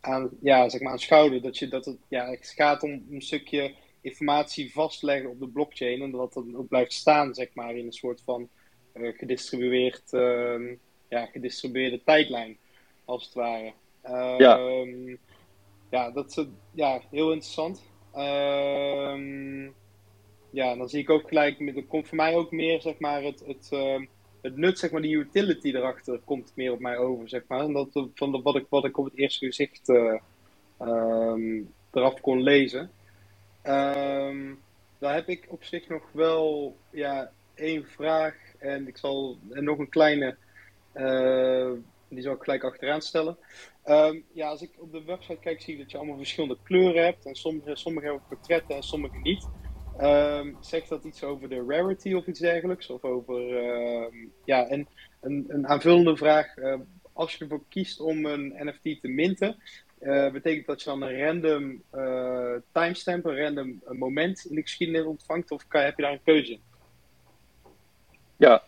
[0.00, 1.40] aan, ja, zeg maar aanschouwde.
[1.40, 3.74] Dat, je, dat het ja, het gaat om een stukje
[4.06, 7.92] informatie vastleggen op de blockchain en dat het ook blijft staan, zeg maar, in een
[7.92, 8.48] soort van
[8.92, 10.74] eh, gedistribueerd, ehm,
[11.08, 12.56] ja, gedistribueerde tijdlijn,
[13.04, 13.72] als het ware.
[14.38, 14.58] Ja.
[14.58, 15.16] Ehm,
[15.90, 16.44] ja, dat is
[16.74, 17.82] ja, heel interessant.
[18.12, 19.64] Ehm,
[20.50, 23.22] ja, dan zie ik ook gelijk, met- er komt voor mij ook meer, zeg maar,
[23.22, 23.70] het, het,
[24.42, 27.60] het nut, zeg maar, die utility erachter komt meer op mij over, zeg maar.
[27.60, 30.14] En dat, van de, wat, ik, wat ik op het eerste gezicht eh,
[31.92, 32.90] eraf kon lezen.
[33.66, 34.54] Ehm,
[34.98, 39.78] daar heb ik op zich nog wel ja, één vraag en ik zal en nog
[39.78, 40.38] een kleine,
[40.92, 41.72] eh,
[42.08, 43.38] die zal ik gelijk achteraan stellen.
[43.82, 47.04] Ehm, ja, als ik op de website kijk, zie ik dat je allemaal verschillende kleuren
[47.04, 47.24] hebt.
[47.26, 49.48] En sommige, sommige hebben portretten en sommige niet.
[49.92, 52.90] Ehm, zegt dat iets over de rarity of iets dergelijks?
[52.90, 53.40] Of over,
[54.44, 54.88] ja, en
[55.20, 56.56] een, een aanvullende vraag.
[56.56, 56.80] eh,
[57.12, 59.62] als je ervoor kiest om een NFT te minten,
[59.98, 65.04] eh, betekent dat je dan een random eh, timestamp, een random moment in de geschiedenis
[65.04, 65.50] ontvangt?
[65.50, 66.62] Of heb je daar een keuze in?
[68.36, 68.64] ja.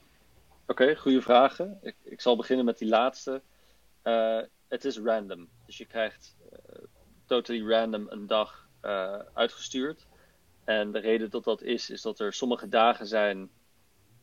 [0.67, 1.79] Oké, goede vragen.
[1.83, 3.43] Ik, ik zal beginnen met die laatste.
[4.03, 5.49] Eh, het is random.
[5.67, 6.37] Dus je krijgt
[7.27, 8.69] totally random een dag
[9.33, 10.07] uitgestuurd.
[10.65, 13.51] En de reden dat dat is, is dat er sommige dagen zijn,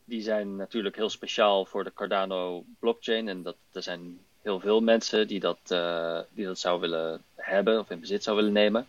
[0.04, 3.28] die zijn natuurlijk heel speciaal voor de Cardano blockchain.
[3.28, 7.78] En dat, er zijn heel veel mensen die dat, eh, die dat zou willen hebben
[7.78, 8.86] of in bezit zou willen nemen.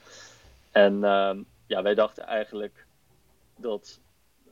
[0.71, 2.85] En ehm, ja, wij dachten eigenlijk
[3.55, 3.99] dat,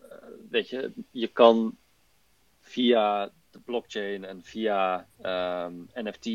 [0.02, 0.18] eh,
[0.50, 1.78] weet je, je kan
[2.62, 6.28] via de blockchain en via ehm, NFT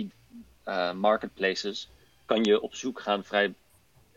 [0.64, 1.88] eh, marketplaces
[2.24, 3.54] kan je op zoek gaan vrij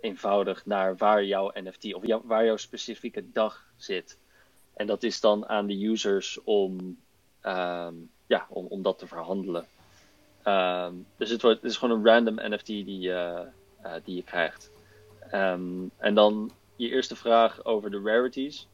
[0.02, 4.18] eenvoudig naar waar jouw NFT of waar jouw specifieke dag zit.
[4.74, 6.98] En dat is dan aan de users om,
[7.42, 7.94] ehm,
[8.26, 9.68] ja, om, om dat te verhandelen.
[10.44, 13.48] Ehm, dus het, wordt, het is gewoon een random NFT die, je-
[13.82, 14.72] eh, die je krijgt.
[15.30, 18.68] Ehm, en dan je eerste vraag over de rarities.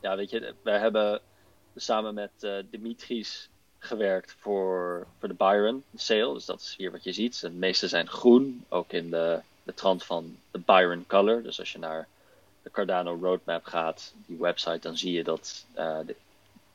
[0.00, 1.20] Ja, weet je, wij hebben
[1.76, 3.48] samen met eh, Dimitris
[3.78, 6.34] gewerkt voor, voor de Byron sale.
[6.34, 7.40] Dus dat is hier wat je ziet.
[7.40, 11.42] De meeste zijn groen, ook in de, de trant van de Byron color.
[11.42, 12.08] Dus als je naar
[12.62, 16.16] de Cardano roadmap gaat, die website, dan zie je dat eh, de,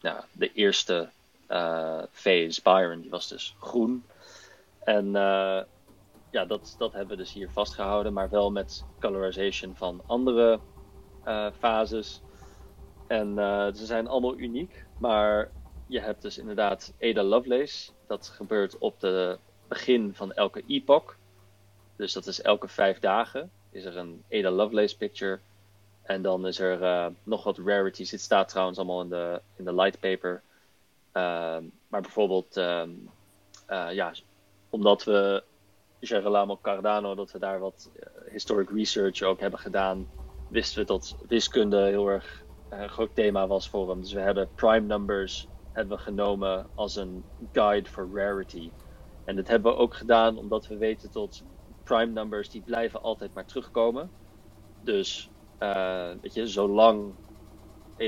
[0.01, 1.09] ja, de eerste
[1.47, 4.05] eh, phase Byron, die was dus groen.
[4.83, 5.61] En eh,
[6.31, 10.59] ja, dat, dat hebben we dus hier vastgehouden, maar wel met colorization van andere
[11.23, 12.21] eh, fases.
[13.07, 13.35] En
[13.75, 15.51] ze zijn allemaal uniek, maar
[15.87, 17.91] je hebt dus inderdaad Ada Lovelace.
[18.07, 21.15] Dat gebeurt op het begin van elke epoch.
[21.95, 25.39] Dus dat is elke vijf dagen is er een Ada Lovelace picture.
[26.03, 28.09] En dan is er nog wat rarities.
[28.09, 30.41] Dit staat trouwens allemaal in de, in de light paper.
[31.13, 32.91] Ehm, maar bijvoorbeeld, ehm,
[33.65, 34.13] eh, ja,
[34.69, 35.45] omdat we
[35.99, 40.07] Gerolamo Cardano, dat we daar wat eh, historic research ook hebben gedaan,
[40.47, 44.01] wisten we dat wiskunde heel erg een groot thema was voor hem.
[44.01, 48.73] Dus we hebben prime numbers hebben we genomen als een guide for rarity.
[49.23, 51.43] En dat hebben we ook gedaan omdat we weten dat
[51.83, 54.13] prime numbers die blijven altijd maar terugkomen.
[54.79, 57.17] Dus eh, weet je, zolang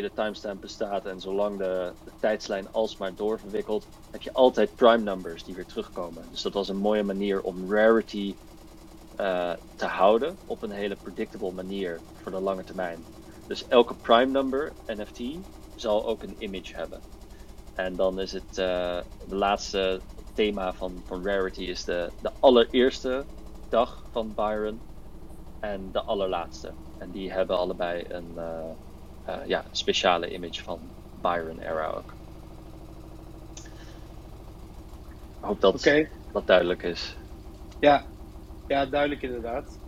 [0.02, 5.44] de timestamp bestaat en zolang de, de tijdslijn alsmaar doorverwikkelt, heb je altijd prime numbers
[5.44, 6.28] die weer terugkomen.
[6.30, 8.36] Dus dat was een mooie manier om rarity
[9.16, 13.08] eh, te houden op een hele predictable manier voor de lange termijn.
[13.48, 15.22] Dus elke prime number NFT
[15.74, 17.04] zal ook een image hebben.
[17.74, 23.28] En dan is het uh, de laatste thema van, van Rarity is de, de allereerste
[23.70, 24.84] dag van Byron
[25.60, 26.76] en de allerlaatste.
[26.98, 28.72] En die hebben allebei een uh,
[29.46, 30.80] ja, speciale image van
[31.22, 32.14] Byron era ook.
[35.40, 36.10] Ik hoop dat okay.
[36.32, 37.16] dat duidelijk is.
[37.80, 38.06] Ja,
[38.68, 39.80] ja duidelijk inderdaad.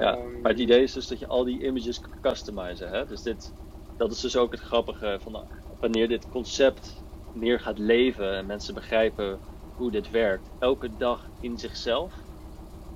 [0.00, 2.90] ja, maar het idee is dus dat je al die images kan customizen.
[2.90, 3.06] Hè?
[3.06, 3.52] Dus dit,
[3.96, 5.44] dat is dus ook het grappige van
[5.80, 9.38] wanneer dit concept meer gaat leven en mensen begrijpen
[9.76, 10.48] hoe dit werkt.
[10.58, 12.14] Elke dag in zichzelf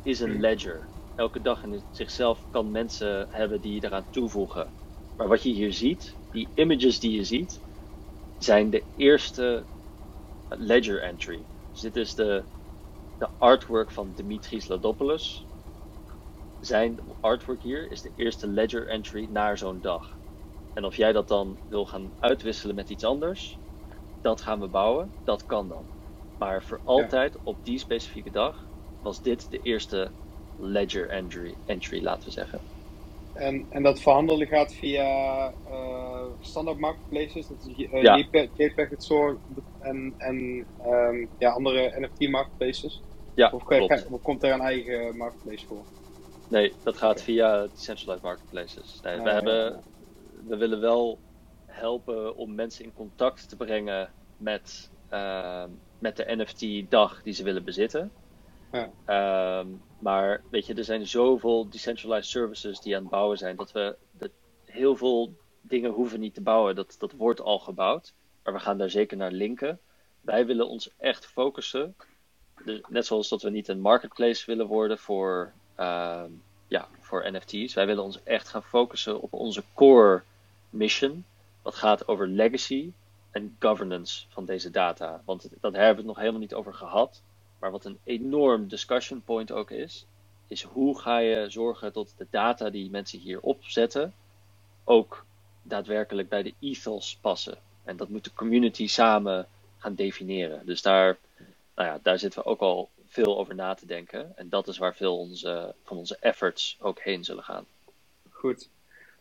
[0.03, 0.87] is een ledger.
[1.17, 4.67] Elke dag in zichzelf kan mensen hebben die eraan toevoegen.
[5.17, 7.61] Maar wat je hier ziet, die images die je ziet,
[8.39, 9.67] zijn de eerste
[10.49, 11.47] ledger entry.
[11.71, 12.45] Dus dit is de,
[13.19, 15.47] de artwork van Dimitris Ladopoulos.
[16.61, 20.21] Zijn artwork hier is de eerste ledger entry naar zo'n dag.
[20.73, 23.61] En of jij dat dan wil gaan uitwisselen met iets anders,
[24.21, 25.15] dat gaan we bouwen.
[25.25, 25.91] Dat kan dan.
[26.37, 30.15] Maar voor altijd op die specifieke dag was dit de eerste
[30.55, 32.65] ledger entry, entry laten we zeggen.
[33.33, 38.17] En, en dat verhandelen gaat via uh, standaard marketplaces, dat is uh, Ja.
[38.17, 39.41] JPEG, het soort
[39.79, 43.05] en, en ehm, ja, andere NFT marketplaces.
[43.35, 43.65] Ja, Of,
[44.23, 45.87] komt er een eigen marketplace voor?
[46.49, 48.99] Nee, dat gaat via decentralized marketplaces.
[49.03, 49.85] Nee, we, Ah, hebben,
[50.47, 51.23] we willen wel
[51.67, 57.65] helpen om mensen in contact te brengen met, ehm, met de NFT-dag die ze willen
[57.65, 58.13] bezitten.
[59.05, 59.69] Ehm,
[59.99, 63.97] maar weet je, er zijn zoveel decentralized services die aan het bouwen zijn, dat we
[64.13, 64.31] dat
[64.65, 66.75] heel veel dingen hoeven niet te bouwen.
[66.75, 68.15] Dat, dat wordt al gebouwd,
[68.45, 69.81] maar we gaan daar zeker naar linken.
[70.21, 71.97] Wij willen ons echt focussen.
[72.65, 76.31] Dus net zoals dat we niet een marketplace willen worden voor, ehm,
[76.67, 77.75] ja, voor NFT's.
[77.75, 80.23] Wij willen ons echt gaan focussen op onze core
[80.71, 81.25] mission.
[81.63, 82.93] Wat gaat over legacy
[83.31, 85.23] en governance van deze data.
[85.25, 87.23] Want dat hebben we het nog helemaal niet over gehad.
[87.63, 90.07] Maar wat een enorm discussion point ook is,
[90.47, 94.15] is hoe ga je zorgen dat de data die mensen hier opzetten
[94.85, 95.25] ook
[95.63, 97.59] daadwerkelijk bij de ethos passen.
[97.85, 99.49] En dat moet de community samen
[99.79, 100.67] gaan definiëren.
[100.67, 101.19] Dus daar,
[101.75, 104.37] nou ja, daar zitten we ook al veel over na te denken.
[104.37, 107.67] En dat is waar veel onze, van onze efforts ook heen zullen gaan.
[108.31, 108.69] Goed.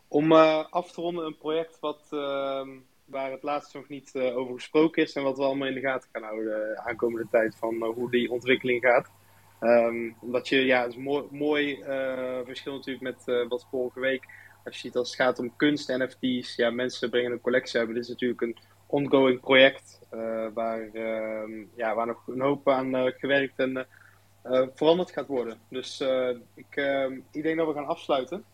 [0.08, 2.70] Om eh, af te ronden een project wat, ehm,
[3.12, 5.80] waar het laatst nog niet eh, over gesproken is en wat we allemaal in de
[5.80, 9.12] gaten gaan houden de aankomende tijd van eh, hoe die ontwikkeling gaat.
[9.60, 13.68] Ehm, omdat je, ja, het is een mooi, mooi eh, verschil natuurlijk met eh, wat
[13.70, 14.26] vorige week.
[14.66, 17.96] Als je ziet als het gaat om kunst, NFT's, ja, mensen brengen een collectie hebben.
[17.96, 18.58] Dit is natuurlijk een
[18.88, 23.84] ongoing project eh, waar, ehm, ja, waar nog een hoop aan eh, gewerkt en eh,
[24.42, 25.60] eh, veranderd gaat worden.
[25.70, 28.46] Dus eh, ik, ehm, ik denk dat we gaan afsluiten.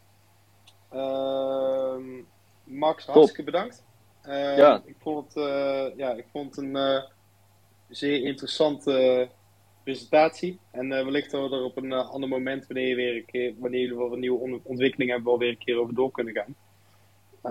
[2.63, 3.85] Max, hartstikke bedankt.
[4.27, 4.81] Ehm, Ja.
[4.85, 7.03] Ik vond het, eh, ja, ik vond het een eh,
[7.89, 9.29] zeer interessante
[9.83, 10.59] presentatie.
[10.71, 13.25] En eh, wellicht dat we er op een eh, ander moment, wanneer, je weer een
[13.25, 16.11] keer, wanneer jullie wel een nieuwe on- ontwikkeling hebben, wel weer een keer over door
[16.11, 16.55] kunnen gaan.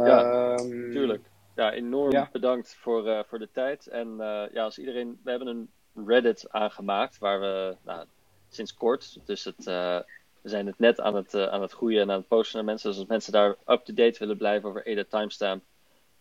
[0.07, 1.25] Ja, Ehm, Tuurlijk.
[1.55, 2.29] Ja, enorm Ja.
[2.33, 3.87] bedankt voor, eh, voor de tijd.
[3.87, 5.71] En eh, ja, als iedereen, we hebben een
[6.07, 8.07] Reddit aangemaakt waar we nou,
[8.49, 9.99] sinds kort, dus het, eh,
[10.43, 12.65] we zijn het net aan het, eh, aan het groeien en aan het posten naar
[12.67, 12.89] mensen.
[12.91, 15.63] Dus als mensen daar up-to-date willen blijven over Ada Timestamp,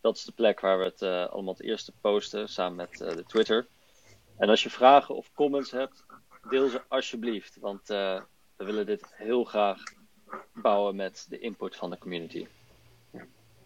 [0.05, 3.15] dat is de plek waar we het eh, allemaal het eerste posten samen met eh,
[3.15, 3.67] de Twitter.
[4.37, 6.05] En als je vragen of comments hebt,
[6.49, 8.21] deel ze alsjeblieft, want eh,
[8.57, 9.83] we willen dit heel graag
[10.53, 12.47] bouwen met de input van de community.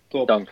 [0.07, 0.27] Top.
[0.27, 0.49] Dank.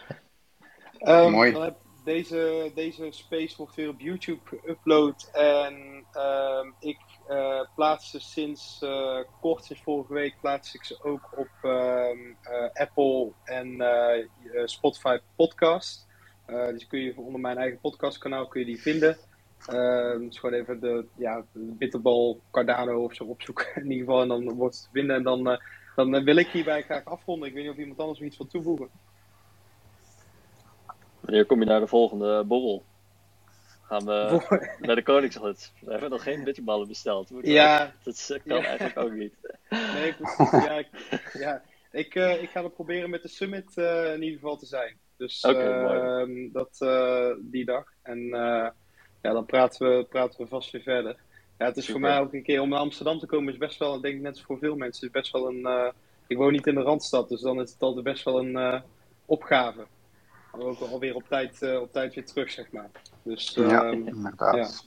[0.98, 1.52] Ehm, Mooi.
[1.52, 5.32] Dan heb deze, deze space wordt weer op YouTube geüpload.
[5.32, 6.98] En ehm, ik
[7.28, 12.70] eh, plaats sinds eh, kort, sinds vorige week, plaats ik ze ook op ehm, eh,
[12.74, 13.84] Apple en
[14.66, 16.08] Spotify podcast.
[16.46, 19.18] Dus kun je onder mijn eigen podcastkanaal kun je die vinden.
[19.68, 21.44] Ehm dus gewoon even de, ja,
[22.52, 24.22] Cardano of zo opzoeken in ieder geval.
[24.22, 25.16] En dan wordt het te vinden.
[25.16, 25.60] En dan,
[25.96, 27.48] dan wil ik hierbij graag afronden.
[27.48, 28.90] Ik weet niet of iemand anders nog iets wil toevoegen.
[31.20, 32.84] Wanneer kom je naar de volgende borrel?
[33.88, 35.72] Gaan we Voor- naar de Koningshut?
[35.80, 37.30] We hebben nog geen bitterballen besteld.
[37.42, 38.64] Ja, Dat kan Ja.
[38.66, 39.34] eigenlijk ook niet.
[39.70, 40.52] Nee, precies.
[40.52, 40.88] Ja, ik,
[41.34, 41.62] ja.
[41.92, 44.98] Ik, eh, ik ga er proberen met de summit eh, in ieder geval te zijn.
[45.18, 46.50] Dus Oké, ehm, mooi.
[46.54, 47.86] dat, eh, die dag.
[48.02, 48.20] En
[49.22, 51.16] ja, dan praten we, praten we vast weer verder.
[51.58, 53.80] Ja, het is voor mij ook een keer om naar Amsterdam te komen, is best
[53.80, 55.92] wel, ik denk net als voor veel mensen, is best wel een.
[56.28, 58.82] ik woon niet in de randstad, dus dan is het altijd best wel een
[59.26, 59.86] opgave.
[60.60, 62.90] Ook alweer op tijd, eh, op tijd weer terug, zeg maar.
[63.24, 64.86] Dus, Ja, ehm, inderdaad.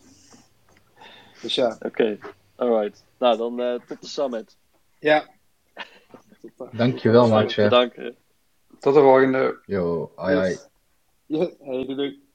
[1.43, 1.77] dus ja.
[1.81, 2.19] Oké,
[2.57, 3.05] alright.
[3.19, 4.57] Nou, dan eh, tot de summit.
[4.99, 5.29] Ja.
[6.57, 7.55] Tot, Dankjewel, Max.
[7.55, 7.97] Bedankt.
[8.79, 9.59] Tot de volgende.
[9.67, 10.59] Yo, ai ai.
[11.27, 12.29] Ja, hey, doei, doei.